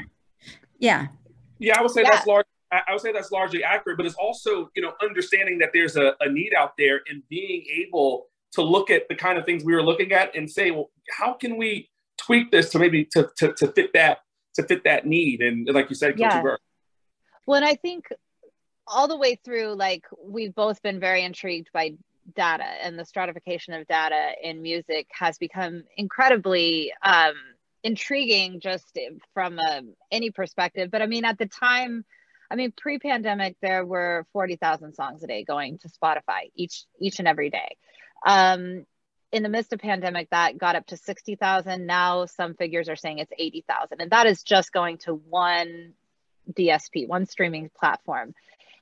[0.80, 1.08] Yeah.
[1.60, 2.10] Yeah, I would say yeah.
[2.12, 2.46] that's large.
[2.72, 6.16] I would say that's largely accurate, but it's also you know understanding that there's a,
[6.22, 9.74] a need out there and being able to look at the kind of things we
[9.74, 13.54] were looking at and say, well, how can we tweak this to maybe to, to,
[13.54, 14.20] to fit that
[14.56, 15.41] to fit that need?
[15.41, 16.41] And like you said, yeah.
[17.45, 18.08] Well, and I think
[18.88, 21.93] all the way through, like we've both been very intrigued by
[22.36, 27.34] data and the stratification of data in music has become incredibly um,
[27.84, 28.97] intriguing just
[29.34, 29.82] from a,
[30.12, 30.91] any perspective.
[30.91, 32.06] But I mean, at the time,
[32.49, 37.28] I mean, pre-pandemic, there were 40,000 songs a day going to Spotify each, each and
[37.28, 37.78] every day.
[38.26, 38.86] Um,
[39.32, 41.86] in the midst of pandemic, that got up to 60,000.
[41.86, 44.01] Now some figures are saying it's 80,000.
[44.01, 45.93] And that is just going to one
[46.51, 48.34] DSP, one streaming platform.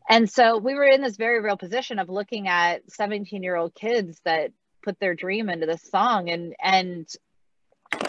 [0.10, 3.76] And so we were in this very real position of looking at 17 year old
[3.76, 7.08] kids that put their dream into this song and, and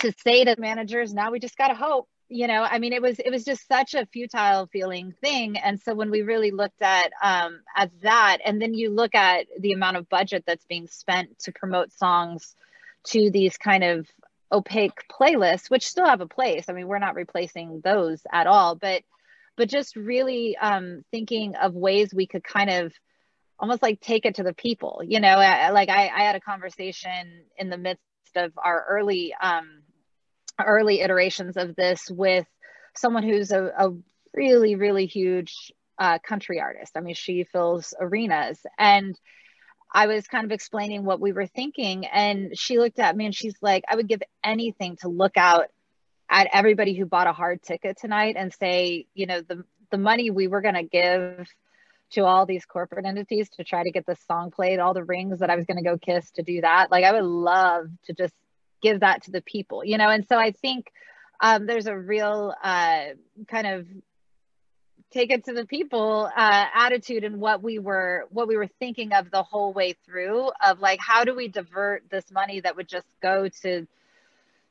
[0.01, 3.03] to say to managers, now we just got to hope you know i mean it
[3.03, 5.59] was it was just such a futile feeling thing.
[5.59, 9.47] And so when we really looked at um at that and then you look at
[9.59, 12.55] the amount of budget that's being spent to promote songs
[13.09, 14.07] to these kind of
[14.53, 16.69] opaque playlists which still have a place.
[16.69, 19.03] I mean we're not replacing those at all but
[19.57, 22.93] but just really um thinking of ways we could kind of
[23.59, 27.45] almost like take it to the people you know like i i had a conversation
[27.59, 28.01] in the midst
[28.37, 29.83] of our early um
[30.67, 32.47] early iterations of this with
[32.97, 33.93] someone who's a, a
[34.35, 36.97] really, really huge uh, country artist.
[36.97, 38.59] I mean, she fills arenas.
[38.79, 39.19] And
[39.93, 42.07] I was kind of explaining what we were thinking.
[42.07, 45.67] And she looked at me and she's like, I would give anything to look out
[46.29, 50.31] at everybody who bought a hard ticket tonight and say, you know, the, the money
[50.31, 51.49] we were going to give
[52.13, 55.41] to all these corporate entities to try to get this song played, all the rings
[55.41, 56.91] that I was going to go kiss to do that.
[56.91, 58.35] Like, I would love to just
[58.81, 60.09] give that to the people, you know?
[60.09, 60.91] And so I think
[61.41, 63.05] um, there's a real uh,
[63.49, 63.87] kind of
[65.11, 69.13] take it to the people uh, attitude and what we were what we were thinking
[69.13, 72.89] of the whole way through of like how do we divert this money that would
[72.89, 73.87] just go to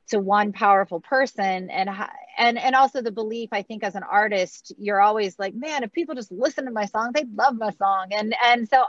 [0.07, 1.89] to one powerful person and
[2.37, 5.91] and and also the belief i think as an artist you're always like man if
[5.91, 8.83] people just listen to my song they'd love my song and and so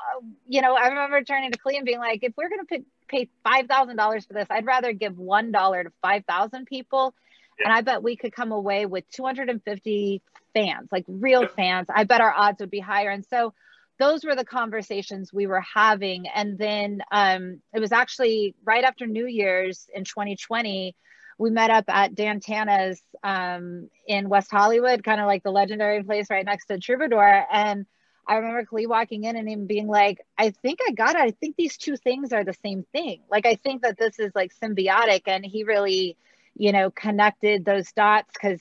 [0.49, 3.29] you know i remember turning to clea and being like if we're going to pay
[3.45, 4.47] $5000 for this.
[4.51, 7.15] I'd rather give one dollar to 5000 people.
[7.63, 10.23] And i bet we could come away with 250
[10.55, 11.89] fans like real fans.
[11.95, 13.11] I bet our odds would be higher.
[13.11, 13.53] And so
[13.99, 16.27] those were the conversations we were having.
[16.35, 20.95] And then um, it was actually right after new year's in 2020
[21.41, 26.03] we met up at Dan Tana's um, in West Hollywood, kind of like the legendary
[26.05, 27.47] place right next to Troubadour.
[27.51, 27.87] And
[28.31, 31.21] I remember Klee walking in and him being like, I think I got it.
[31.21, 33.23] I think these two things are the same thing.
[33.29, 35.23] Like, I think that this is like symbiotic.
[35.27, 36.17] And he really,
[36.57, 38.61] you know, connected those dots because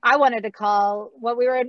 [0.00, 1.60] I wanted to call what we were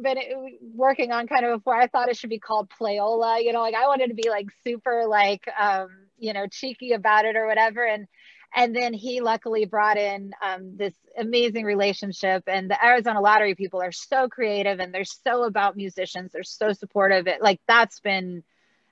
[0.75, 1.75] working on kind of before.
[1.75, 3.43] I thought it should be called Playola.
[3.43, 5.89] You know, like I wanted to be like super, like, um,
[6.19, 7.83] you know, cheeky about it or whatever.
[7.83, 8.07] And
[8.54, 13.82] and then he luckily brought in um, this amazing relationship and the arizona lottery people
[13.82, 16.32] are so creative and they're so about musicians.
[16.32, 17.28] They're so supportive.
[17.28, 18.43] It like that's been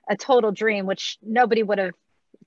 [0.08, 1.94] a total dream which nobody would have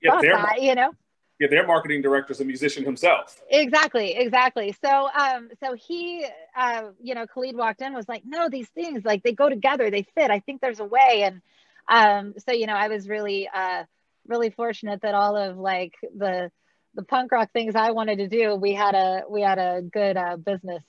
[0.02, 0.92] yeah, thought that you know?
[1.40, 3.40] Yeah their marketing director is a musician himself.
[3.50, 4.74] Exactly exactly.
[4.84, 6.24] So um so he
[6.56, 9.90] uh you know khalid walked in was like no these things like they go together
[9.90, 10.30] they fit.
[10.30, 11.22] I think there's a way.
[11.24, 11.42] And
[11.88, 13.84] um so you know i was really uh
[14.26, 16.50] really fortunate that all of like the
[16.94, 20.16] the punk rock things I wanted to do, we had a we had a good
[20.16, 20.82] uh, business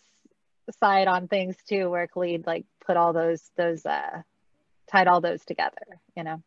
[0.79, 4.21] side on things too, where Khalid like put all those those uh,
[4.87, 5.99] tied all those together.
[6.15, 6.43] You know.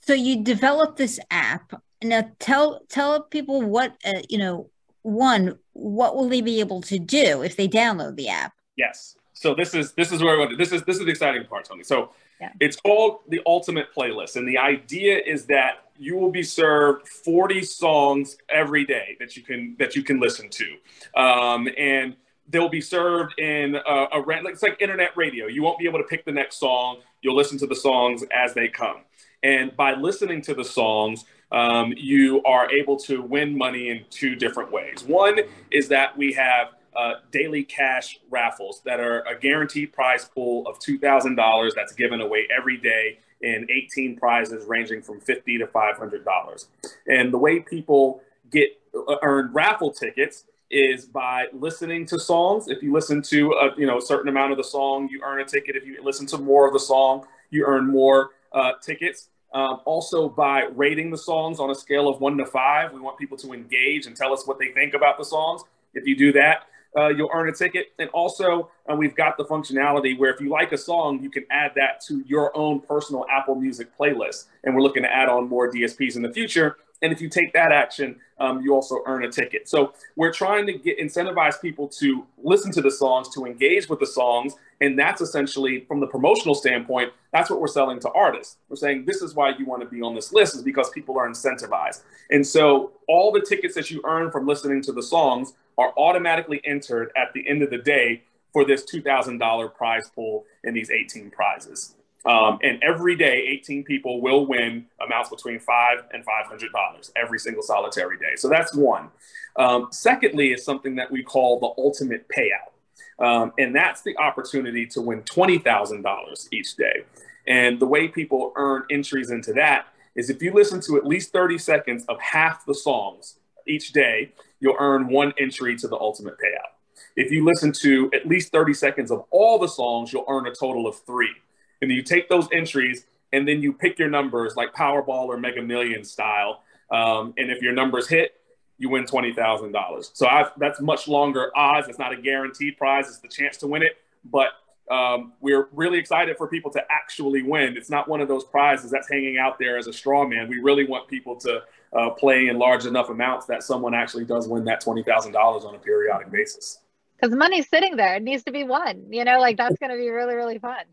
[0.00, 1.82] So you developed this app.
[2.02, 4.70] Now tell tell people what uh, you know.
[5.02, 8.52] One, what will they be able to do if they download the app?
[8.76, 9.16] Yes.
[9.32, 10.56] So this is this is where I want to.
[10.56, 11.84] This is this is the exciting part, Tony.
[11.84, 12.52] So yeah.
[12.60, 17.62] it's called the Ultimate Playlist, and the idea is that you will be served 40
[17.62, 21.20] songs every day that you can that you can listen to.
[21.20, 22.16] Um, and
[22.48, 25.46] they'll be served in a, a it's like internet radio.
[25.46, 26.98] You won't be able to pick the next song.
[27.20, 29.02] You'll listen to the songs as they come.
[29.42, 34.36] And by listening to the songs um, you are able to win money in two
[34.36, 35.02] different ways.
[35.04, 35.40] One
[35.70, 40.78] is that we have uh, daily cash raffles that are a guaranteed prize pool of
[40.78, 46.68] $2000 that's given away every day and 18 prizes ranging from 50 to 500 dollars.
[47.06, 52.68] And the way people get uh, earn raffle tickets is by listening to songs.
[52.68, 55.40] If you listen to a you know a certain amount of the song, you earn
[55.40, 55.76] a ticket.
[55.76, 59.28] If you listen to more of the song, you earn more uh, tickets.
[59.52, 63.18] Um, also, by rating the songs on a scale of one to five, we want
[63.18, 65.62] people to engage and tell us what they think about the songs.
[65.92, 67.88] If you do that, uh, you'll earn a ticket.
[67.98, 71.44] And also, uh, we've got the functionality where if you like a song, you can
[71.50, 74.46] add that to your own personal Apple Music playlist.
[74.64, 76.76] And we're looking to add on more DSPs in the future.
[77.02, 79.68] And if you take that action, um, you also earn a ticket.
[79.68, 84.00] So we're trying to get incentivize people to listen to the songs, to engage with
[84.00, 87.12] the songs, and that's essentially from the promotional standpoint.
[87.32, 88.58] That's what we're selling to artists.
[88.68, 91.18] We're saying this is why you want to be on this list is because people
[91.18, 92.02] are incentivized.
[92.30, 96.60] And so all the tickets that you earn from listening to the songs are automatically
[96.64, 98.22] entered at the end of the day
[98.52, 101.94] for this $2,000 prize pool in these 18 prizes.
[102.26, 107.62] Um, and every day, 18 people will win amounts between five and $500 every single
[107.62, 108.36] solitary day.
[108.36, 109.08] So that's one.
[109.56, 113.24] Um, secondly, is something that we call the ultimate payout.
[113.24, 117.04] Um, and that's the opportunity to win $20,000 each day.
[117.46, 121.32] And the way people earn entries into that is if you listen to at least
[121.32, 126.34] 30 seconds of half the songs each day, you'll earn one entry to the ultimate
[126.34, 126.70] payout.
[127.16, 130.54] If you listen to at least 30 seconds of all the songs, you'll earn a
[130.54, 131.34] total of three.
[131.82, 135.36] And then you take those entries and then you pick your numbers like Powerball or
[135.36, 136.62] Mega Millions style.
[136.90, 138.34] Um, and if your numbers hit,
[138.78, 140.10] you win $20,000.
[140.14, 141.88] So I've, that's much longer odds.
[141.88, 143.98] It's not a guaranteed prize, it's the chance to win it.
[144.24, 144.52] But
[144.90, 147.76] um, we're really excited for people to actually win.
[147.76, 150.48] It's not one of those prizes that's hanging out there as a straw man.
[150.48, 151.62] We really want people to
[151.92, 155.34] uh, play in large enough amounts that someone actually does win that $20,000
[155.64, 156.78] on a periodic basis.
[157.16, 158.16] Because money's sitting there.
[158.16, 159.06] It needs to be won.
[159.10, 160.84] You know, like that's going to be really, really fun.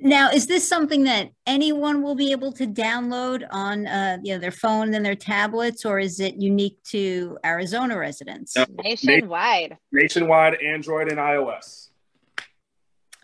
[0.00, 4.38] Now, is this something that anyone will be able to download on uh, you know,
[4.38, 8.54] their phone and their tablets, or is it unique to Arizona residents?
[8.56, 9.76] No, nationwide.
[9.90, 11.87] Nationwide, Android and iOS.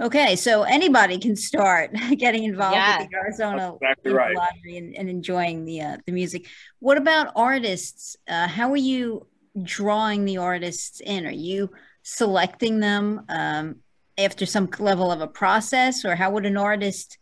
[0.01, 4.36] Okay, so anybody can start getting involved yeah, with the Arizona exactly right.
[4.36, 6.47] Lottery and, and, enjoying the uh, the music.
[6.80, 8.16] What about artists?
[8.28, 9.26] Uh, how are you
[9.62, 11.26] drawing the artists in?
[11.26, 11.70] Are you
[12.03, 13.76] selecting them um,
[14.18, 17.18] after some level of a process, or how would an artist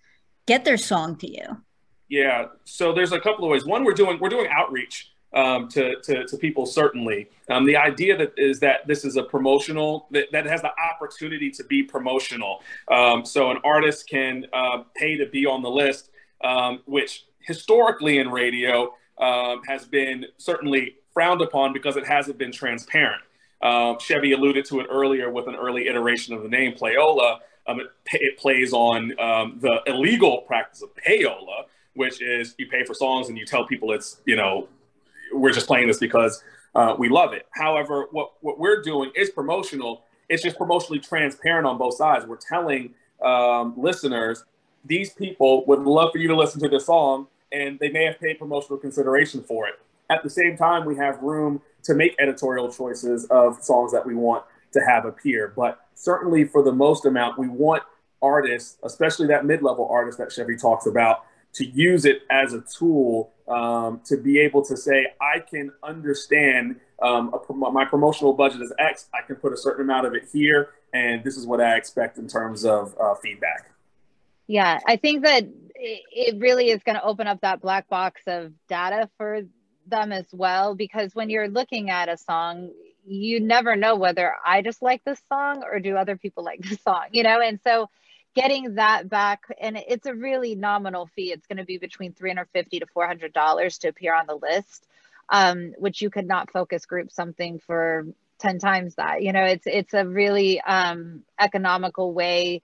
[0.47, 1.63] get their song to you?
[2.09, 3.67] Yeah, so there's a couple of ways.
[3.67, 7.29] One, we're doing we're doing outreach um, to, to, to people certainly.
[7.49, 11.51] Um, the idea that is that this is a promotional that, that has the opportunity
[11.51, 12.61] to be promotional.
[12.91, 16.11] Um, so an artist can uh, pay to be on the list,
[16.45, 22.53] um, which historically in radio um, has been certainly frowned upon because it hasn't been
[22.53, 23.23] transparent.
[23.61, 27.39] Um, Chevy alluded to it earlier with an early iteration of the name Playola.
[27.69, 29.09] It, it, plays on
[29.61, 33.93] the illegal practice of payola, which is you pay for songs and you tell people
[33.93, 34.67] it's you know
[35.33, 36.43] we're just playing this because
[36.75, 37.47] uh, we love it.
[37.51, 40.05] However, what what we're doing is promotional.
[40.29, 42.27] It's just promotionally transparent on both sides.
[42.27, 44.45] We're telling um, listeners
[44.85, 48.19] these people would love for you to listen to this song, and they may have
[48.19, 49.75] paid promotional consideration for it.
[50.11, 54.15] At the same time, we have room to make editorial choices of songs that we
[54.15, 55.53] want to have appear.
[55.55, 57.83] But certainly, for the most amount, we want
[58.21, 61.25] artists, especially that mid-level artist that Chevy talks about,
[61.55, 66.81] to use it as a tool um, to be able to say, I can understand
[67.01, 69.07] um, a, my promotional budget is X.
[69.13, 72.19] I can put a certain amount of it here, and this is what I expect
[72.19, 73.73] in terms of uh, feedback.
[74.47, 78.53] Yeah, I think that it really is going to open up that black box of
[78.69, 79.43] data for
[79.87, 82.71] them as well, because when you're looking at a song,
[83.05, 86.81] you never know whether I just like this song or do other people like this
[86.83, 87.41] song, you know?
[87.41, 87.91] And so
[88.35, 91.33] getting that back and it's a really nominal fee.
[91.33, 94.87] It's going to be between 350 to 400 dollars to appear on the list
[95.29, 98.07] um, which you could not focus group something for
[98.41, 99.23] 10 times that.
[99.23, 102.63] You know it's it's a really um, economical way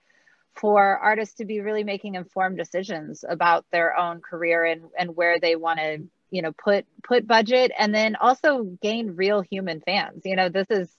[0.55, 5.41] for artists to be really making informed decisions about their own career and and where
[5.41, 10.23] they want to you know put put budget and then also gain real human fans.
[10.25, 10.91] You know this is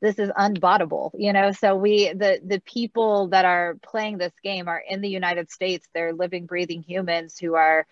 [0.00, 1.52] this is unbottable you know?
[1.52, 5.86] So we the the people that are playing this game are in the united states.
[5.94, 7.86] They're living breathing humans who are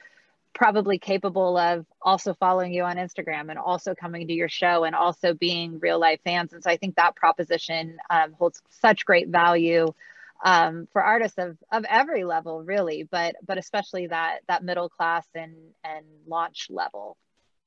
[0.55, 4.95] probably capable of also following you on instagram and also coming to your show and
[4.95, 6.53] also being real life fans.
[6.53, 9.93] And so i think that proposition um, holds such great value
[10.45, 15.27] um, for artists of, of every level really but but especially that that middle class
[15.35, 15.55] and
[15.85, 17.17] and launch level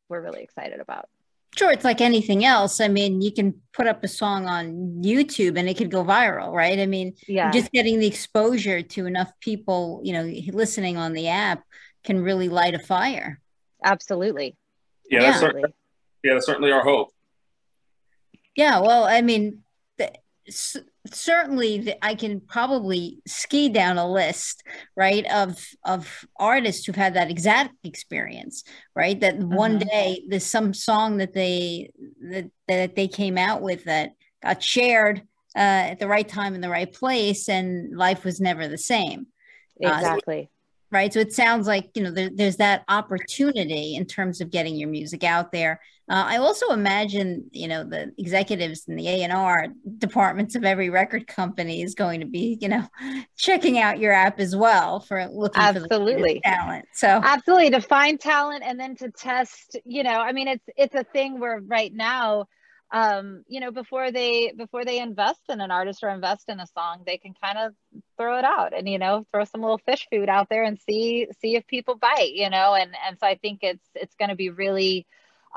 [0.08, 1.10] we're really excited about
[1.58, 2.80] Sure, it's like anything else.
[2.80, 6.54] I mean, you can put up a song on YouTube and it could go viral,
[6.54, 6.80] right?
[6.80, 7.52] I mean, yeah.
[7.52, 10.24] just getting the exposure to enough people, you know,
[10.54, 11.64] listening on the app
[12.04, 13.42] can really light a fire.
[13.84, 14.56] Absolutely.
[15.10, 15.28] Yeah, yeah.
[15.28, 15.74] That's, certainly,
[16.24, 17.10] yeah that's certainly our hope.
[18.56, 19.64] Yeah, well, I mean,
[20.52, 24.64] certainly I can probably ski down a list,
[24.96, 28.64] right, of of artists who've had that exact experience,
[28.96, 29.20] right?
[29.20, 29.56] That mm-hmm.
[29.56, 31.92] one day there's some song that they
[32.22, 34.12] that that they came out with that
[34.44, 35.20] got shared
[35.56, 39.28] uh, at the right time in the right place, and life was never the same.
[39.80, 40.44] Exactly.
[40.44, 40.46] Uh,
[40.92, 41.14] right.
[41.14, 44.90] So it sounds like you know there, there's that opportunity in terms of getting your
[44.90, 45.80] music out there
[46.10, 49.68] uh, I also imagine, you know, the executives in the A and R
[50.00, 52.84] departments of every record company is going to be, you know,
[53.38, 56.42] checking out your app as well for looking absolutely.
[56.44, 56.86] for talent.
[56.94, 59.78] So absolutely to find talent and then to test.
[59.86, 62.48] You know, I mean, it's it's a thing where right now,
[62.92, 66.66] um, you know, before they before they invest in an artist or invest in a
[66.66, 67.76] song, they can kind of
[68.18, 71.28] throw it out and you know throw some little fish food out there and see
[71.40, 72.34] see if people bite.
[72.34, 75.06] You know, and and so I think it's it's going to be really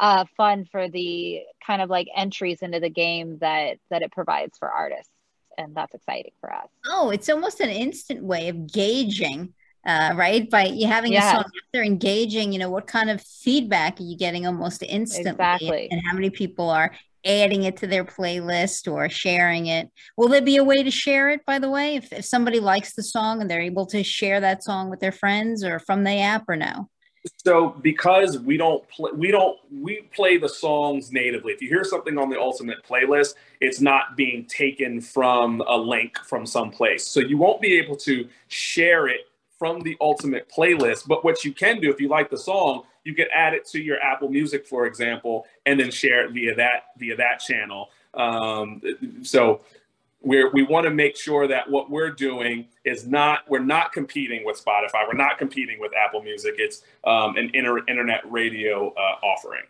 [0.00, 4.58] uh, fun for the kind of like entries into the game that that it provides
[4.58, 5.12] for artists
[5.58, 6.68] and that's exciting for us.
[6.86, 10.48] Oh it's almost an instant way of gauging uh, right?
[10.48, 14.16] By you having a song they're engaging you know what kind of feedback are you
[14.16, 15.88] getting almost instantly exactly.
[15.90, 16.92] and how many people are
[17.24, 19.88] adding it to their playlist or sharing it.
[20.16, 22.94] Will there be a way to share it by the way if, if somebody likes
[22.94, 26.18] the song and they're able to share that song with their friends or from the
[26.18, 26.88] app or no
[27.44, 31.52] so because we don't play we don't we play the songs natively.
[31.52, 36.18] If you hear something on the ultimate playlist it's not being taken from a link
[36.18, 37.06] from someplace.
[37.06, 41.52] So you won't be able to share it from the ultimate playlist but what you
[41.52, 44.66] can do if you like the song you can add it to your apple music
[44.66, 47.90] for example and then share it via that via that channel.
[48.14, 48.82] Um,
[49.22, 49.62] so
[50.22, 54.44] we we want to make sure that what we're doing is not we're not competing
[54.44, 55.06] with Spotify.
[55.06, 56.54] We're not competing with Apple Music.
[56.58, 59.62] It's um, an inter- internet radio uh, offering.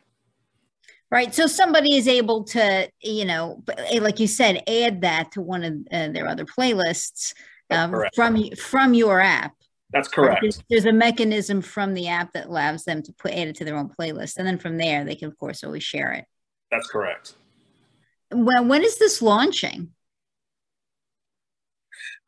[1.10, 1.34] Right.
[1.34, 5.62] So somebody is able to, you know, eh, like you said, add that to one
[5.62, 7.34] of uh, their other playlists
[7.70, 9.52] um, from from your app.
[9.92, 10.40] That's correct.
[10.40, 13.64] There's, there's, a mechanism from the app that allows them to put add it to
[13.66, 16.24] their own playlist, and then from there they can, of course, always share it.
[16.70, 17.34] That's correct.
[18.30, 19.90] When when is this launching?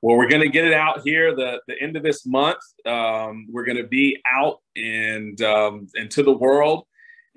[0.04, 2.58] Well, we're going to get it out here the, the end of this month.
[2.84, 6.84] Um, we're going to be out and um, into the world,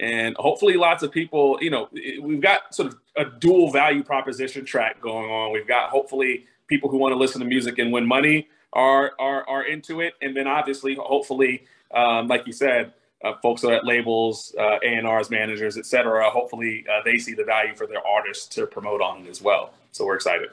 [0.02, 1.58] and hopefully, lots of people.
[1.62, 1.88] You know,
[2.22, 5.54] we've got sort of a dual value proposition track going on.
[5.54, 9.48] We've got hopefully people who want to listen to music and win money are are
[9.48, 11.64] are into it, and then obviously, hopefully,
[11.94, 12.92] um, like you said,
[13.24, 16.30] uh, folks are at labels, uh, A&Rs, managers, et cetera.
[16.30, 19.72] Hopefully, uh, they see the value for their artists to promote on it as well.
[19.94, 20.50] So we're excited.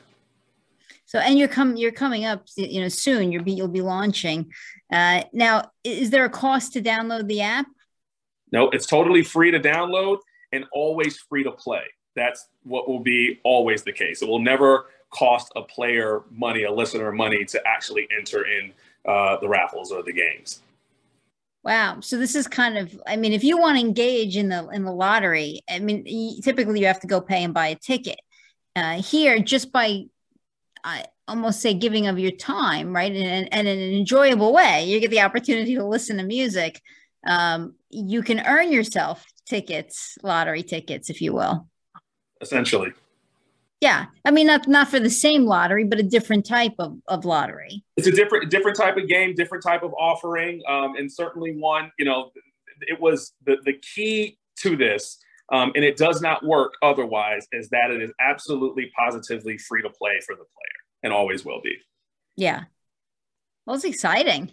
[1.14, 3.30] So, and you're come you're coming up, you know, soon.
[3.30, 4.52] You'll be you'll be launching.
[4.92, 7.66] Uh, now, is there a cost to download the app?
[8.50, 10.18] No, it's totally free to download
[10.50, 11.84] and always free to play.
[12.16, 14.22] That's what will be always the case.
[14.22, 18.72] It will never cost a player money, a listener money to actually enter in
[19.06, 20.62] uh, the raffles or the games.
[21.62, 22.00] Wow.
[22.00, 24.82] So this is kind of, I mean, if you want to engage in the in
[24.82, 28.18] the lottery, I mean, typically you have to go pay and buy a ticket.
[28.74, 30.06] Uh, here, just by
[30.84, 35.00] I almost say giving of your time, right, and, and in an enjoyable way, you
[35.00, 36.80] get the opportunity to listen to music.
[37.26, 41.68] Um, you can earn yourself tickets, lottery tickets, if you will.
[42.40, 42.92] Essentially.
[43.80, 47.26] Yeah, I mean not not for the same lottery, but a different type of, of
[47.26, 47.84] lottery.
[47.98, 51.92] It's a different different type of game, different type of offering, um, and certainly one.
[51.98, 52.30] You know,
[52.80, 55.18] it was the the key to this,
[55.52, 57.46] um, and it does not work otherwise.
[57.52, 60.73] Is that it is absolutely positively free to play for the player,
[61.04, 61.76] and always will be.
[62.34, 62.64] Yeah,
[63.64, 64.50] well, it's exciting.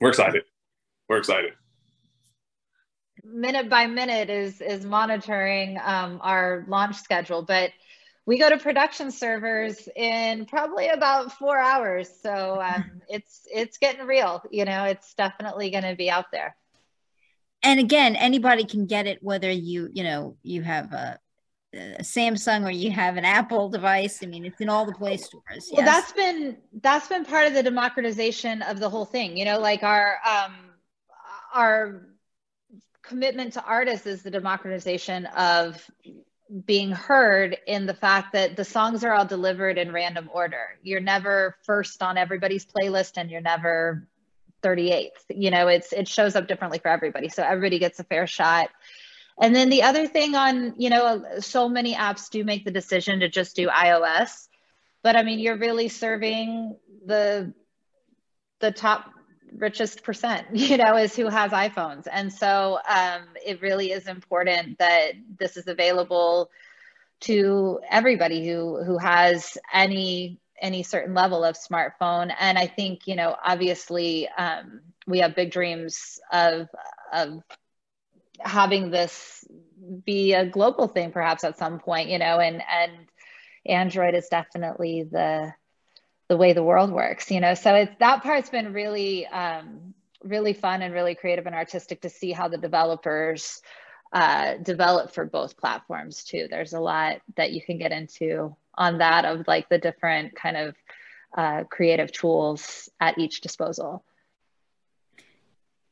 [0.00, 0.44] We're excited.
[1.08, 1.54] We're excited
[3.24, 7.70] minute by minute is is monitoring um, our launch schedule but
[8.24, 14.06] we go to production servers in probably about four hours so um, it's it's getting
[14.06, 16.56] real you know it's definitely going to be out there
[17.62, 21.18] and again anybody can get it whether you you know you have a,
[21.74, 25.16] a samsung or you have an apple device i mean it's in all the play
[25.16, 25.70] stores yes?
[25.72, 29.58] well that's been that's been part of the democratization of the whole thing you know
[29.58, 30.54] like our um
[31.54, 32.02] our
[33.02, 35.90] commitment to artists is the democratization of
[36.66, 40.78] being heard in the fact that the songs are all delivered in random order.
[40.82, 44.06] You're never first on everybody's playlist and you're never
[44.62, 45.08] 38th.
[45.30, 47.28] You know, it's it shows up differently for everybody.
[47.28, 48.68] So everybody gets a fair shot.
[49.40, 53.20] And then the other thing on, you know, so many apps do make the decision
[53.20, 54.48] to just do iOS.
[55.02, 57.52] But I mean, you're really serving the
[58.60, 59.10] the top
[59.56, 62.06] richest percent, you know, is who has iPhones.
[62.10, 66.50] And so um, it really is important that this is available
[67.20, 72.32] to everybody who who has any any certain level of smartphone.
[72.38, 76.68] And I think, you know, obviously um, we have big dreams of
[77.12, 77.42] of
[78.44, 79.44] having this
[80.04, 82.92] be a global thing perhaps at some point, you know, and and
[83.66, 85.52] Android is definitely the
[86.28, 87.54] the way the world works you know.
[87.54, 92.10] So it's that part's been really um, really fun and really creative and artistic to
[92.10, 93.60] see how the developers
[94.12, 96.46] uh, develop for both platforms too.
[96.50, 100.56] There's a lot that you can get into on that of like the different kind
[100.56, 100.76] of
[101.36, 104.04] uh, creative tools at each disposal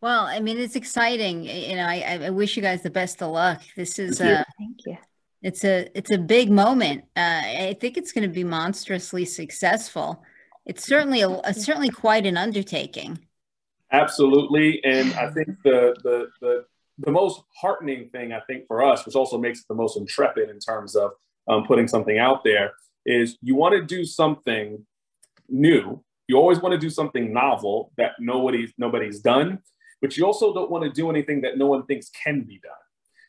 [0.01, 3.31] well i mean it's exciting you know i, I wish you guys the best of
[3.31, 4.99] luck this is thank you, uh, thank you.
[5.43, 10.25] it's a it's a big moment uh, i think it's going to be monstrously successful
[10.67, 13.19] it's certainly a, a, certainly quite an undertaking.
[13.93, 16.65] Absolutely, and I think the, the the
[16.99, 20.51] the most heartening thing I think for us, which also makes it the most intrepid
[20.51, 21.13] in terms of
[21.49, 22.73] um, putting something out there,
[23.05, 24.87] is you want to do something
[25.49, 26.05] new.
[26.29, 29.59] You always want to do something novel that nobody's nobody's done,
[30.01, 32.73] but you also don't want to do anything that no one thinks can be done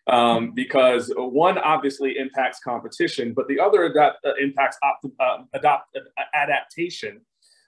[0.07, 5.95] um, because one obviously impacts competition, but the other adapt, uh, impacts opt- uh, adopt,
[5.95, 6.01] uh,
[6.33, 7.21] adaptation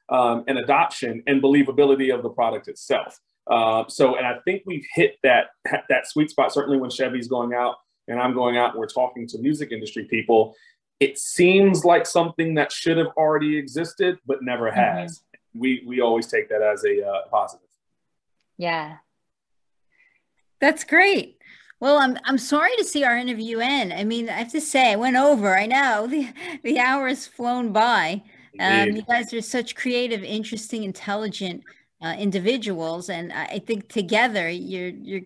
[0.09, 3.19] um, and adoption and believability of the product itself.
[3.47, 5.47] Uh, so, and I think we've hit that
[5.89, 6.53] that sweet spot.
[6.53, 7.75] Certainly, when Chevy's going out
[8.07, 10.55] and I'm going out and we're talking to music industry people,
[10.99, 14.79] it seems like something that should have already existed but never mm-hmm.
[14.79, 15.19] has.
[15.19, 15.59] Mm-hmm.
[15.59, 17.67] We we always take that as a uh, positive.
[18.57, 18.97] Yeah,
[20.59, 21.37] that's great.
[21.79, 23.91] Well, I'm I'm sorry to see our interview end.
[23.91, 25.57] I mean, I have to say, I went over.
[25.57, 26.29] I know the
[26.63, 28.23] the hour has flown by.
[28.59, 31.63] Um, you guys are such creative, interesting, intelligent
[32.03, 35.21] uh, individuals, and I think together you're you're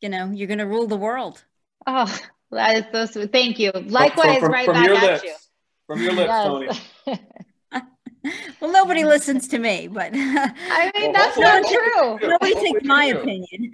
[0.00, 1.44] you know you're going to rule the world.
[1.86, 2.12] Oh,
[2.50, 3.32] that is so sweet.
[3.32, 3.70] Thank you.
[3.72, 5.24] Likewise, from, from, right from back at lips.
[5.24, 5.34] you.
[5.86, 6.68] From your lips, Tony.
[8.80, 12.28] well, nobody listens to me, but I mean well, that's not true.
[12.28, 13.72] Nobody takes my opinion.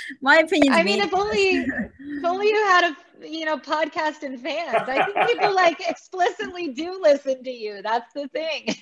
[0.20, 0.72] my opinion.
[0.72, 4.74] I mean, if only if only you had a you know podcast and fans.
[4.88, 7.82] I think people like explicitly do listen to you.
[7.82, 8.74] That's the thing.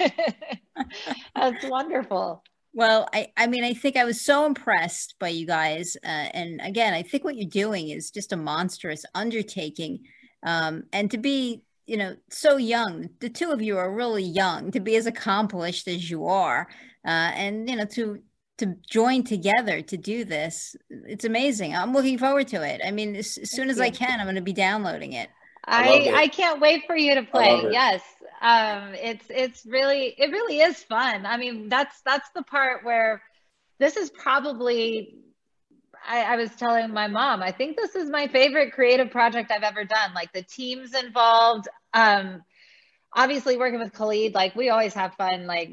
[1.37, 2.43] that's wonderful.
[2.77, 5.97] Well, I, I mean, I think I was so impressed by you guys.
[6.05, 10.01] Uh, and again, I think what you're doing is just a monstrous undertaking.
[10.43, 13.11] Um, and to be you know, so young.
[13.21, 16.69] The two of you are really young to be as accomplished as you are,
[17.07, 18.21] uh, and you know, to
[18.59, 20.77] to join together to do this.
[20.91, 21.75] It's amazing.
[21.75, 22.81] I'm looking forward to it.
[22.87, 25.29] I mean, as, as soon as I can, I'm going to be downloading it.
[25.65, 27.67] I I, I, can't wait for you to play.
[27.71, 28.03] Yes,
[28.43, 31.27] um, it's it's really it really is fun.
[31.27, 33.23] I mean, that's that's the part where
[33.79, 35.24] this is probably
[36.07, 39.63] I, I, was telling my mom, I think this is my favorite creative project I've
[39.63, 40.15] ever done.
[40.15, 42.43] Like the teams involved, um,
[43.13, 45.71] obviously working with Khalid, like we always have fun, like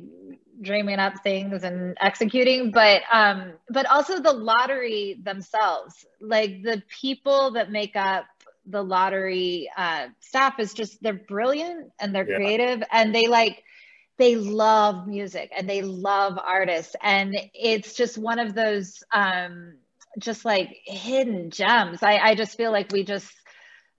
[0.62, 7.52] dreaming up things and executing, but um, but also the lottery themselves, like the people
[7.52, 8.26] that make up
[8.68, 12.36] the lottery uh, staff is just they're brilliant and they're yeah.
[12.36, 13.64] creative and they like
[14.18, 19.74] they love music and they love artists and it's just one of those um
[20.20, 22.04] just like hidden gems.
[22.04, 23.32] I, I just feel like we just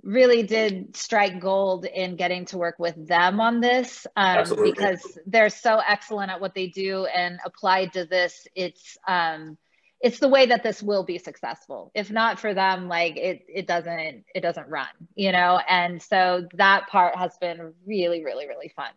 [0.03, 5.49] really did strike gold in getting to work with them on this um, because they're
[5.49, 9.57] so excellent at what they do and applied to this it's um,
[10.01, 11.93] it's the way that this will be successful.
[11.95, 15.61] If not for them like it it doesn't it doesn't run you know?
[15.69, 18.91] And so that part has been really really really fun.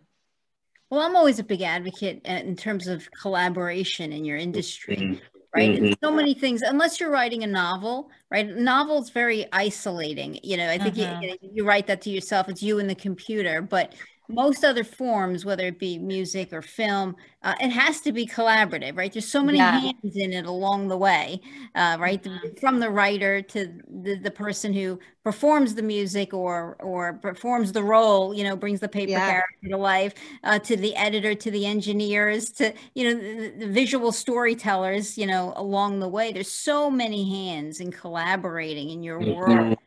[0.89, 4.97] Well i'm always a big advocate in terms of collaboration in your industry.
[4.97, 5.81] Mm-hmm right?
[5.81, 5.93] Mm-hmm.
[6.03, 8.47] so many things, unless you're writing a novel, right?
[8.47, 10.39] Novel's very isolating.
[10.43, 11.21] You know, I think uh-huh.
[11.21, 12.49] you, you write that to yourself.
[12.49, 13.93] It's you and the computer, but
[14.27, 18.97] most other forms, whether it be music or film, uh, it has to be collaborative,
[18.97, 19.13] right?
[19.13, 19.79] There's so many yeah.
[19.79, 21.41] hands in it along the way,
[21.75, 22.21] uh, right?
[22.21, 22.59] Mm-hmm.
[22.59, 27.83] From the writer to the, the person who performs the music or or performs the
[27.83, 29.29] role, you know, brings the paper yeah.
[29.29, 30.13] character to life,
[30.43, 35.27] uh, to the editor, to the engineers, to you know the, the visual storytellers, you
[35.27, 36.31] know, along the way.
[36.31, 39.33] There's so many hands in collaborating in your mm-hmm.
[39.33, 39.77] world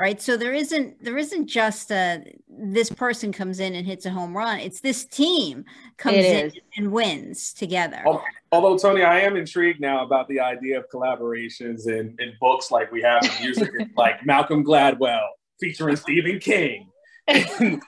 [0.00, 0.20] right?
[0.20, 4.36] So there isn't there isn't just a this person comes in and hits a home
[4.36, 4.58] run.
[4.60, 5.64] It's this team
[5.98, 8.02] comes in and wins together.
[8.50, 12.90] Although tony i am intrigued now about the idea of collaborations in, in books like
[12.90, 15.28] we have in music like malcolm gladwell
[15.60, 16.88] featuring stephen king.
[17.28, 17.80] And,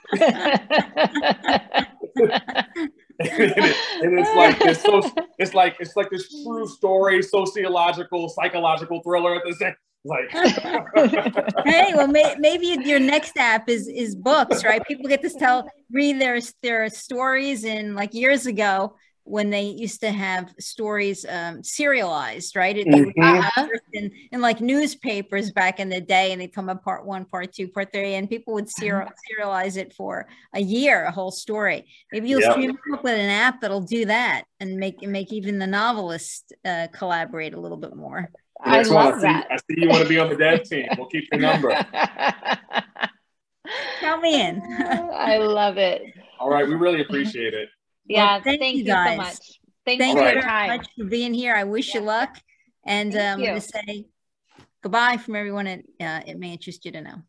[3.19, 5.01] it's like it's so
[5.37, 9.73] it's like it's like this true story sociological psychological thriller at the same
[10.05, 10.29] like,
[11.65, 14.85] hey, well, may, maybe your next app is is books, right?
[14.85, 18.95] People get to tell, read their their stories, and like years ago
[19.25, 22.77] when they used to have stories um, serialized, right?
[22.77, 23.67] It, mm-hmm.
[23.93, 27.53] in, in, like newspapers back in the day, and they'd come up part one, part
[27.53, 29.41] two, part three, and people would serial, mm-hmm.
[29.41, 31.85] serialize it for a year, a whole story.
[32.11, 32.55] Maybe you'll yep.
[32.55, 36.87] come up with an app that'll do that and make make even the novelist uh,
[36.93, 38.29] collaborate a little bit more.
[38.61, 39.47] I love that.
[39.51, 40.87] I see you want to be on the dev team.
[40.97, 41.69] We'll keep your number.
[43.99, 44.61] Count me in.
[45.13, 46.03] I love it.
[46.39, 47.69] All right, we really appreciate it.
[48.05, 49.11] Yeah, well, thank, thank, you, guys.
[49.11, 49.59] so much.
[49.85, 51.55] Thank, thank you very much for being here.
[51.55, 52.01] I wish yeah.
[52.01, 52.37] you luck,
[52.85, 54.05] and um, I'm going to say
[54.81, 55.67] goodbye from everyone.
[55.67, 57.23] It uh, it may interest you to know.